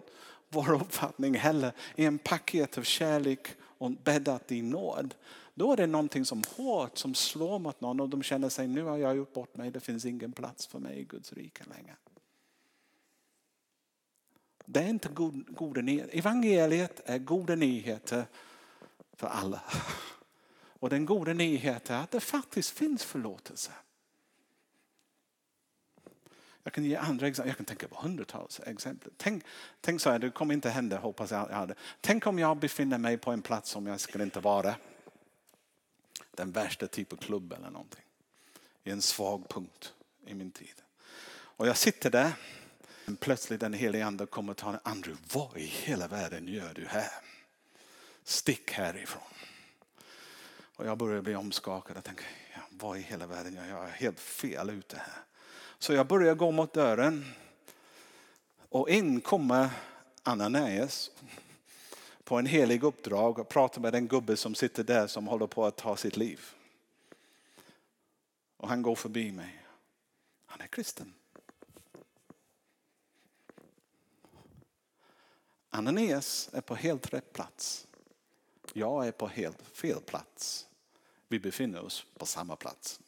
vår 0.49 0.73
uppfattning 0.73 1.35
heller 1.35 1.73
i 1.97 2.05
en 2.05 2.19
paket 2.19 2.79
av 2.79 2.83
kärlek 2.83 3.49
och 3.61 3.91
bäddat 3.91 4.53
i 4.53 4.63
nåd. 4.63 5.15
Då 5.55 5.73
är 5.73 5.77
det 5.77 5.87
någonting 5.87 6.25
som 6.25 6.43
hårt 6.57 6.99
som 6.99 7.15
slår 7.15 7.59
mot 7.59 7.81
någon 7.81 8.01
och 8.01 8.09
de 8.09 8.23
känner 8.23 8.49
sig 8.49 8.69
nu 8.69 8.83
har 8.83 8.97
jag 8.97 9.17
gjort 9.17 9.33
bort 9.33 9.57
mig, 9.57 9.71
det 9.71 9.81
finns 9.81 10.05
ingen 10.05 10.33
plats 10.33 10.67
för 10.67 10.79
mig 10.79 10.99
i 10.99 11.05
Guds 11.05 11.33
rike 11.33 11.65
längre. 11.65 11.97
Det 14.65 14.81
är 14.81 14.89
inte 14.89 15.09
god, 15.09 15.57
goda 15.57 15.81
nyheter. 15.81 16.19
Evangeliet 16.19 17.01
är 17.05 17.19
goda 17.19 17.55
nyheter 17.55 18.25
för 19.13 19.27
alla. 19.27 19.63
Och 20.79 20.91
den 20.91 21.07
goda 21.07 21.33
nyheten 21.33 21.97
är 21.97 22.03
att 22.03 22.11
det 22.11 22.21
faktiskt 22.21 22.71
finns 22.71 23.05
förlåtelse. 23.05 23.73
Jag 26.65 26.73
kan 26.73 26.85
ge 26.85 26.97
andra 26.97 27.27
exempel. 27.27 27.49
Jag 27.49 27.57
kan 27.57 27.67
tänka 27.67 27.89
på 27.89 28.01
hundratals 28.01 28.61
exempel. 28.61 29.13
Tänk, 29.17 29.45
tänk 29.81 30.01
så 30.01 30.11
här, 30.11 30.19
det 30.19 30.31
kommer 30.31 30.55
inte 30.55 30.71
hända, 30.71 30.99
hoppas 30.99 31.31
jag 31.31 31.47
hade. 31.47 31.75
Tänk 32.01 32.27
om 32.27 32.39
jag 32.39 32.57
befinner 32.57 32.99
mig 32.99 33.19
på 33.19 33.31
en 33.31 33.43
plats 33.43 33.71
som 33.71 33.87
jag 33.87 34.01
skulle 34.01 34.25
inte 34.25 34.41
vara. 34.41 34.75
Den 36.31 36.53
värsta 36.53 36.87
typen 36.87 37.19
av 37.19 37.23
klubb 37.23 37.53
eller 37.53 37.71
någonting. 37.71 38.05
I 38.85 38.91
en 38.91 39.03
svag 39.03 39.49
punkt 39.49 39.95
i 40.27 40.35
min 40.35 40.51
tid. 40.51 40.83
Och 41.33 41.67
jag 41.67 41.77
sitter 41.77 42.11
där. 42.11 42.33
Men 43.05 43.17
plötsligt 43.17 43.61
den 43.61 43.73
helige 43.73 44.07
ande 44.07 44.27
kommer 44.27 44.51
och 44.51 44.57
tar 44.57 44.81
Andrew, 44.83 45.23
vad 45.33 45.57
i 45.57 45.67
hela 45.67 46.09
världen 46.09 46.49
gör 46.49 46.75
du 46.75 46.87
här? 46.87 47.11
Stick 48.25 48.73
härifrån. 48.73 49.23
Och 50.77 50.87
jag 50.87 50.99
börjar 50.99 51.23
bli 51.23 51.35
omskakad 51.35 51.97
och 51.97 52.05
tänker, 52.05 52.27
ja, 52.55 52.61
vad 52.71 52.99
i 52.99 53.01
hela 53.01 53.27
världen 53.27 53.55
gör 53.55 53.65
jag? 53.65 53.79
Jag 53.79 53.89
är 53.89 53.93
helt 53.93 54.21
fel 54.21 54.71
ute 54.71 54.97
här. 54.97 55.25
Så 55.83 55.93
jag 55.93 56.07
börjar 56.07 56.35
gå 56.35 56.51
mot 56.51 56.73
dörren. 56.73 57.25
Och 58.69 58.91
in 58.91 59.21
kommer 59.21 59.71
Ananias 60.23 61.11
på 62.25 62.39
en 62.39 62.47
helig 62.47 62.85
uppdrag 62.85 63.39
och 63.39 63.49
pratar 63.49 63.81
med 63.81 63.93
den 63.93 64.09
gubbe 64.09 64.37
som 64.37 64.55
sitter 64.55 64.85
där 64.85 65.07
som 65.07 65.27
håller 65.27 65.47
på 65.47 65.67
att 65.67 65.77
ta 65.77 65.97
sitt 65.97 66.17
liv. 66.17 66.41
Och 68.57 68.69
han 68.69 68.83
går 68.83 68.95
förbi 68.95 69.33
mig. 69.33 69.65
Han 70.47 70.61
är 70.61 70.67
kristen. 70.67 71.15
Ananias 75.71 76.51
är 76.53 76.61
på 76.61 76.75
helt 76.75 77.13
rätt 77.13 77.33
plats. 77.33 77.87
Jag 78.73 79.07
är 79.07 79.13
på 79.13 79.27
helt 79.27 79.63
fel 79.73 80.01
plats. 80.01 80.67
Vi 81.29 81.39
befinner 81.39 81.85
oss 81.85 82.07
på 82.19 82.27
samma 82.27 82.57
plats. 82.57 83.01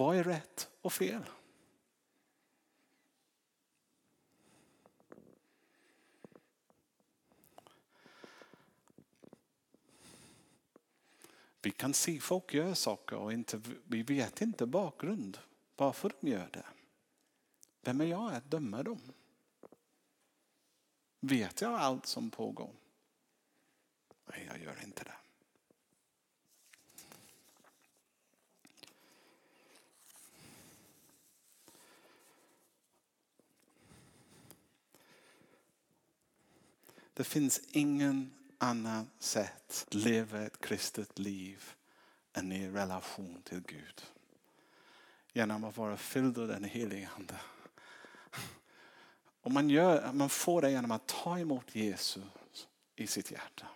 Vad 0.00 0.16
är 0.16 0.24
rätt 0.24 0.70
och 0.80 0.92
fel? 0.92 1.24
Vi 11.62 11.70
kan 11.70 11.94
se 11.94 12.20
folk 12.20 12.54
göra 12.54 12.74
saker 12.74 13.16
och 13.16 13.32
inte, 13.32 13.60
vi 13.84 14.02
vet 14.02 14.40
inte 14.40 14.66
bakgrund. 14.66 15.38
Varför 15.76 16.12
de 16.20 16.28
gör 16.30 16.50
det. 16.52 16.66
Vem 17.80 18.00
är 18.00 18.04
jag 18.04 18.34
att 18.34 18.50
döma 18.50 18.82
dem? 18.82 19.12
Vet 21.20 21.60
jag 21.60 21.72
allt 21.72 22.06
som 22.06 22.30
pågår? 22.30 22.74
Nej, 24.24 24.46
jag 24.46 24.62
gör 24.62 24.84
inte 24.84 25.04
det. 25.04 25.29
Det 37.20 37.24
finns 37.24 37.60
ingen 37.70 38.32
annat 38.58 39.06
sätt 39.18 39.84
att 39.86 39.94
leva 39.94 40.40
ett 40.42 40.60
kristet 40.60 41.18
liv 41.18 41.74
än 42.32 42.52
i 42.52 42.70
relation 42.70 43.42
till 43.44 43.60
Gud. 43.60 44.02
Genom 45.32 45.64
att 45.64 45.76
vara 45.76 45.96
fylld 45.96 46.38
av 46.38 46.48
den 46.48 46.64
helige 46.64 47.08
Ande. 47.16 47.34
Och 49.42 49.52
man, 49.52 49.70
gör, 49.70 50.12
man 50.12 50.28
får 50.28 50.62
det 50.62 50.70
genom 50.70 50.90
att 50.90 51.06
ta 51.06 51.38
emot 51.38 51.74
Jesus 51.74 52.68
i 52.96 53.06
sitt 53.06 53.30
hjärta. 53.30 53.66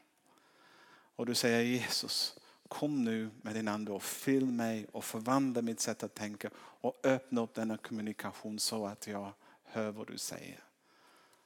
Och 1.17 1.27
du 1.27 1.35
säger 1.35 1.61
Jesus, 1.61 2.39
kom 2.69 3.05
nu 3.05 3.31
med 3.43 3.55
din 3.55 3.69
ande 3.69 3.93
och 3.93 4.03
fyll 4.03 4.47
mig 4.47 4.87
och 4.93 5.05
förvandla 5.05 5.63
mitt 5.63 5.81
sätt 5.81 6.03
att 6.03 6.15
tänka 6.15 6.51
och 6.57 7.01
öppna 7.03 7.41
upp 7.41 7.55
denna 7.55 7.77
kommunikation 7.77 8.59
så 8.59 8.87
att 8.87 9.07
jag 9.07 9.33
hör 9.65 9.91
vad 9.91 10.07
du 10.07 10.19
säger. 10.19 10.65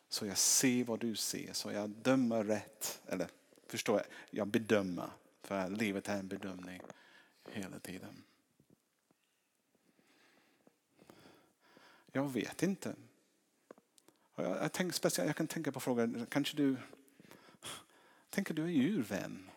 Så 0.09 0.27
jag 0.27 0.39
ser 0.39 0.85
vad 0.85 1.01
du 1.01 1.17
ser, 1.17 1.53
så 1.53 1.73
jag 1.73 1.91
dömer 1.91 2.45
rätt. 2.45 3.03
Eller 3.07 3.29
förstår 3.67 3.97
jag, 3.97 4.07
jag 4.31 4.47
bedömer. 4.47 5.11
För 5.43 5.71
livet 5.71 6.09
är 6.09 6.19
en 6.19 6.29
bedömning 6.29 6.81
hela 7.51 7.79
tiden. 7.79 8.23
Jag 12.13 12.33
vet 12.33 12.63
inte. 12.63 12.95
Jag, 14.35 14.57
jag, 14.57 14.73
tänk, 14.73 14.95
speciellt, 14.95 15.27
jag 15.27 15.37
kan 15.37 15.47
tänka 15.47 15.73
på 15.73 15.81
frågan, 15.81 16.27
kanske 16.31 16.57
du, 16.57 16.77
tänker 18.31 18.55
du 18.55 18.65
är 18.65 18.69
djurvän. 18.69 19.51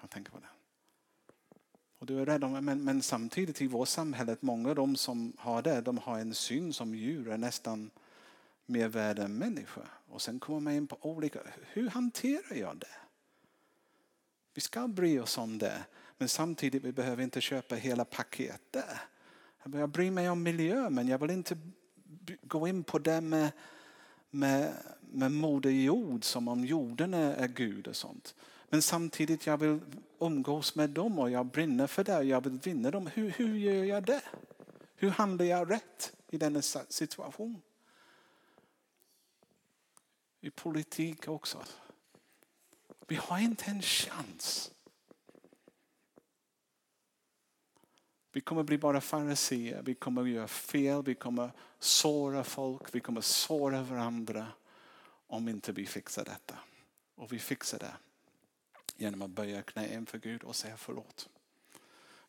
Jag 0.00 0.10
tänker 0.10 0.32
på 0.32 0.38
det. 0.38 0.46
Och 1.98 2.06
du 2.06 2.20
är 2.20 2.26
rädd 2.26 2.44
om, 2.44 2.64
men, 2.64 2.84
men 2.84 3.02
samtidigt 3.02 3.62
i 3.62 3.66
vårt 3.66 3.88
samhälle, 3.88 4.36
många 4.40 4.68
av 4.68 4.74
de 4.74 4.96
som 4.96 5.32
har 5.38 5.62
det, 5.62 5.80
de 5.80 5.98
har 5.98 6.18
en 6.18 6.34
syn 6.34 6.72
som 6.72 6.94
djur 6.94 7.28
är 7.28 7.38
nästan 7.38 7.90
mer 8.66 8.88
värd 8.88 9.18
än 9.18 9.38
människa. 9.38 9.80
Och 10.06 10.22
sen 10.22 10.40
kommer 10.40 10.60
man 10.60 10.72
in 10.72 10.86
på 10.86 10.96
olika, 11.00 11.40
hur 11.72 11.90
hanterar 11.90 12.54
jag 12.54 12.78
det? 12.78 12.96
Vi 14.54 14.60
ska 14.60 14.88
bry 14.88 15.18
oss 15.18 15.38
om 15.38 15.58
det, 15.58 15.84
men 16.18 16.28
samtidigt 16.28 16.84
vi 16.84 16.92
behöver 16.92 17.22
inte 17.22 17.40
köpa 17.40 17.74
hela 17.74 18.04
paketet. 18.04 18.84
Jag 19.72 19.88
bryr 19.88 20.10
mig 20.10 20.30
om 20.30 20.42
miljö, 20.42 20.90
men 20.90 21.08
jag 21.08 21.18
vill 21.18 21.30
inte 21.30 21.58
gå 22.42 22.68
in 22.68 22.84
på 22.84 22.98
det 22.98 23.20
med, 23.20 23.50
med, 24.30 24.74
med 25.00 25.32
moder 25.32 25.70
jord 25.70 26.24
som 26.24 26.48
om 26.48 26.64
jorden 26.64 27.14
är, 27.14 27.34
är 27.34 27.48
Gud 27.48 27.88
och 27.88 27.96
sånt. 27.96 28.34
Men 28.68 28.82
samtidigt 28.82 29.46
jag 29.46 29.56
vill 29.56 29.80
umgås 30.18 30.74
med 30.74 30.90
dem 30.90 31.18
och 31.18 31.30
jag 31.30 31.46
brinner 31.46 31.86
för 31.86 32.04
det. 32.04 32.22
Jag 32.22 32.44
vill 32.44 32.58
vinna 32.58 32.90
dem. 32.90 33.06
Hur, 33.14 33.30
hur 33.30 33.56
gör 33.56 33.84
jag 33.84 34.06
det? 34.06 34.22
Hur 34.96 35.10
handlar 35.10 35.44
jag 35.44 35.70
rätt 35.70 36.12
i 36.30 36.38
denna 36.38 36.62
situation? 36.62 37.62
I 40.44 40.50
politik 40.50 41.28
också. 41.28 41.64
Vi 43.06 43.16
har 43.16 43.38
inte 43.38 43.64
en 43.64 43.82
chans. 43.82 44.72
Vi 48.32 48.40
kommer 48.40 48.62
bli 48.62 48.78
bara 48.78 49.00
fariseer, 49.00 49.82
vi 49.82 49.94
kommer 49.94 50.24
göra 50.24 50.48
fel, 50.48 51.02
vi 51.02 51.14
kommer 51.14 51.50
såra 51.78 52.44
folk, 52.44 52.94
vi 52.94 53.00
kommer 53.00 53.20
såra 53.20 53.82
varandra 53.82 54.46
om 55.26 55.48
inte 55.48 55.72
vi 55.72 55.86
fixar 55.86 56.24
detta. 56.24 56.58
Och 57.14 57.32
vi 57.32 57.38
fixar 57.38 57.78
det 57.78 57.94
genom 58.96 59.22
att 59.22 59.30
böja 59.30 59.62
knä 59.62 59.94
inför 59.94 60.18
Gud 60.18 60.42
och 60.42 60.56
säga 60.56 60.76
förlåt. 60.76 61.28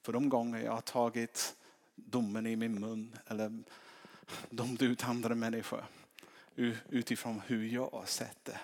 För 0.01 0.13
de 0.13 0.29
gånger 0.29 0.59
jag 0.59 0.71
har 0.71 0.81
tagit 0.81 1.55
domen 1.95 2.47
i 2.47 2.55
min 2.55 2.79
mun 2.79 3.17
eller 3.27 3.63
dömt 4.49 4.81
ut 4.81 5.03
andra 5.03 5.35
människor 5.35 5.85
utifrån 6.89 7.41
hur 7.47 7.67
jag 7.67 7.89
har 7.89 8.05
sett 8.05 8.45
det. 8.45 8.59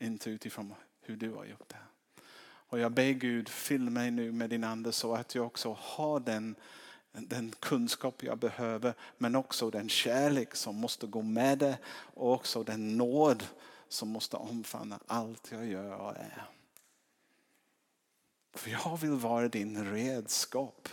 Inte 0.00 0.30
utifrån 0.30 0.74
hur 1.00 1.16
du 1.16 1.30
har 1.30 1.44
gjort 1.44 1.68
det. 1.68 1.76
Och 2.70 2.78
jag 2.78 2.92
ber 2.92 3.10
Gud, 3.10 3.48
fyll 3.48 3.90
mig 3.90 4.10
nu 4.10 4.32
med 4.32 4.50
din 4.50 4.64
ande 4.64 4.92
så 4.92 5.14
att 5.14 5.34
jag 5.34 5.46
också 5.46 5.76
har 5.80 6.20
den, 6.20 6.54
den 7.12 7.52
kunskap 7.60 8.22
jag 8.22 8.38
behöver 8.38 8.94
men 9.18 9.36
också 9.36 9.70
den 9.70 9.88
kärlek 9.88 10.54
som 10.54 10.76
måste 10.76 11.06
gå 11.06 11.22
med 11.22 11.58
det 11.58 11.78
och 12.14 12.32
också 12.32 12.62
den 12.62 12.96
nåd 12.96 13.46
som 13.88 14.08
måste 14.08 14.36
omfamna 14.36 15.00
allt 15.06 15.52
jag 15.52 15.66
gör 15.66 15.96
och 15.96 16.16
är. 16.16 16.48
För 18.54 18.70
jag 18.70 18.96
vill 19.00 19.10
vara 19.10 19.48
din 19.48 19.92
redskap 19.92 20.88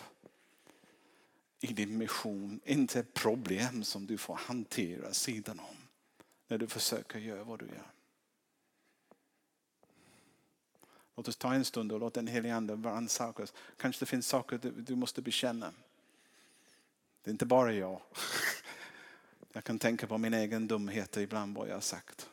i 1.60 1.74
din 1.74 1.98
mission, 1.98 2.60
inte 2.66 3.04
problem 3.04 3.84
som 3.84 4.06
du 4.06 4.18
får 4.18 4.36
hantera 4.36 5.14
sidan 5.14 5.60
om 5.60 5.85
när 6.48 6.58
du 6.58 6.68
försöker 6.68 7.20
göra 7.20 7.44
vad 7.44 7.60
du 7.60 7.66
gör. 7.66 7.92
Låt 11.16 11.28
oss 11.28 11.38
ta 11.38 11.54
en 11.54 11.66
stund 11.66 11.92
och 11.92 12.00
låt 12.00 12.14
den 12.14 12.28
helige 12.28 12.56
ande 12.56 12.76
rannsaka 12.76 13.44
oss. 13.44 13.54
Kanske 13.78 14.02
det 14.02 14.06
finns 14.06 14.28
saker 14.28 14.60
du 14.64 14.96
måste 14.96 15.22
bekänna. 15.22 15.74
Det 17.22 17.30
är 17.30 17.32
inte 17.32 17.46
bara 17.46 17.74
jag. 17.74 18.02
Jag 19.52 19.64
kan 19.64 19.80
tänka 19.80 20.08
på 20.08 20.18
min 20.18 20.34
egen 20.34 20.68
dumhet 20.68 21.18
ibland 21.18 21.58
vad 21.58 21.68
jag 21.68 21.74
har 21.74 21.82
sagt. 21.82 22.30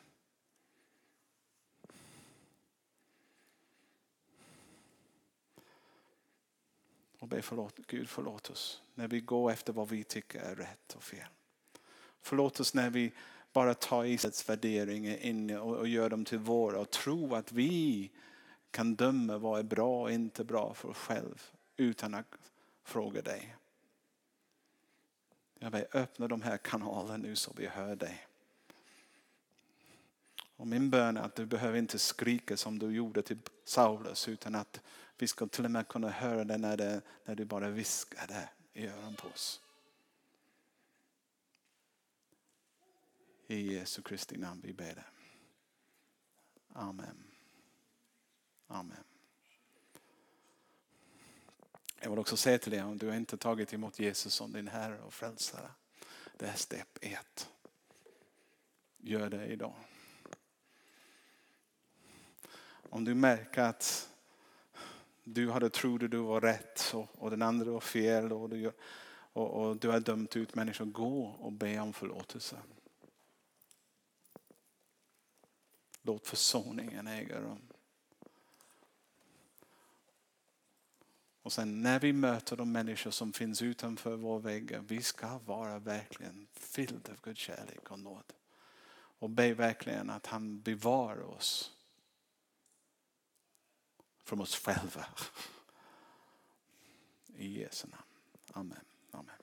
Och 7.19 7.27
be 7.27 7.41
förlåt, 7.41 7.77
Gud 7.87 8.09
förlåt 8.09 8.49
oss 8.49 8.81
när 8.93 9.07
vi 9.07 9.21
går 9.21 9.51
efter 9.51 9.73
vad 9.73 9.89
vi 9.89 10.03
tycker 10.03 10.39
är 10.39 10.55
rätt 10.55 10.93
och 10.95 11.03
fel. 11.03 11.27
Förlåt 12.21 12.59
oss 12.59 12.73
när 12.73 12.89
vi 12.89 13.13
bara 13.53 13.73
ta 13.73 14.05
Israels 14.05 14.49
värderingar 14.49 15.17
in 15.17 15.57
och, 15.57 15.75
och 15.75 15.87
gör 15.87 16.09
dem 16.09 16.25
till 16.25 16.39
våra 16.39 16.79
och 16.79 16.91
tro 16.91 17.35
att 17.35 17.51
vi 17.51 18.11
kan 18.71 18.95
döma 18.95 19.37
vad 19.37 19.59
är 19.59 19.63
bra 19.63 20.01
och 20.01 20.11
inte 20.11 20.43
bra 20.43 20.73
för 20.73 20.89
oss 20.89 20.97
själva 20.97 21.35
utan 21.77 22.13
att 22.13 22.51
fråga 22.83 23.21
dig. 23.21 23.55
Jag 25.59 25.71
ber 25.71 25.87
öppna 25.93 26.27
de 26.27 26.41
här 26.41 26.57
kanalerna 26.57 27.17
nu 27.17 27.35
så 27.35 27.53
vi 27.57 27.67
hör 27.67 27.95
dig. 27.95 28.27
Och 30.55 30.67
min 30.67 30.89
bön 30.89 31.17
är 31.17 31.21
att 31.21 31.35
du 31.35 31.45
behöver 31.45 31.77
inte 31.77 31.99
skrika 31.99 32.57
som 32.57 32.79
du 32.79 32.91
gjorde 32.91 33.21
till 33.21 33.37
Saulus 33.65 34.27
utan 34.27 34.55
att 34.55 34.81
vi 35.17 35.27
ska 35.27 35.47
till 35.47 35.65
och 35.65 35.71
med 35.71 35.87
kunna 35.87 36.09
höra 36.09 36.43
det 36.43 36.57
när, 36.57 36.77
det, 36.77 37.01
när 37.25 37.35
du 37.35 37.45
bara 37.45 37.69
viskar 37.69 38.27
det 38.27 38.49
i 38.73 38.87
öronen 38.87 39.15
på 39.15 39.27
oss. 39.27 39.62
I 43.47 43.73
Jesu 43.73 44.01
Kristi 44.01 44.37
namn 44.37 44.61
vi 44.63 44.73
ber 44.73 44.95
det. 44.95 45.05
Amen. 46.73 47.23
Amen. 48.67 49.03
Jag 51.99 52.09
vill 52.09 52.19
också 52.19 52.37
säga 52.37 52.57
till 52.57 52.71
dig 52.71 52.83
om 52.83 52.97
du 52.97 53.07
har 53.07 53.15
inte 53.15 53.37
tagit 53.37 53.73
emot 53.73 53.99
Jesus 53.99 54.33
som 54.33 54.51
din 54.51 54.67
Herre 54.67 55.01
och 55.01 55.13
Frälsare. 55.13 55.71
Det 56.37 56.45
är 56.45 56.53
steg 56.53 56.83
ett. 57.01 57.49
Gör 58.97 59.29
det 59.29 59.45
idag. 59.45 59.75
Om 62.89 63.05
du 63.05 63.15
märker 63.15 63.61
att 63.61 64.09
du 65.23 65.51
hade 65.51 65.69
trodde 65.69 66.07
du 66.07 66.17
var 66.17 66.41
rätt 66.41 66.91
och, 66.93 67.07
och 67.15 67.29
den 67.29 67.41
andra 67.41 67.71
var 67.71 67.79
fel 67.79 68.33
och 68.33 68.49
du, 68.49 68.71
och, 69.33 69.49
och 69.51 69.77
du 69.77 69.89
har 69.89 69.99
dömt 69.99 70.35
ut 70.35 70.55
människor, 70.55 70.85
gå 70.85 71.25
och 71.25 71.51
be 71.51 71.79
om 71.79 71.93
förlåtelse. 71.93 72.57
Låt 76.05 76.27
försoningen 76.27 77.07
äga 77.07 77.41
rum. 77.41 77.73
Och 81.41 81.53
sen 81.53 81.81
när 81.81 81.99
vi 81.99 82.13
möter 82.13 82.57
de 82.57 82.71
människor 82.71 83.11
som 83.11 83.33
finns 83.33 83.61
utanför 83.61 84.15
vår 84.15 84.39
väggar, 84.39 84.79
vi 84.79 85.01
ska 85.01 85.37
vara 85.37 85.79
verkligen 85.79 86.47
fyllda 86.53 87.11
av 87.11 87.21
Guds 87.21 87.39
kärlek 87.39 87.91
och 87.91 87.99
nåd. 87.99 88.33
Och 88.95 89.29
be 89.29 89.53
verkligen 89.53 90.09
att 90.09 90.25
han 90.25 90.61
bevarar 90.61 91.21
oss 91.23 91.71
från 94.23 94.41
oss 94.41 94.55
själva. 94.55 95.05
I 97.35 97.59
Jesu 97.59 97.87
namn. 97.87 98.03
Amen. 98.53 98.85
Amen. 99.11 99.35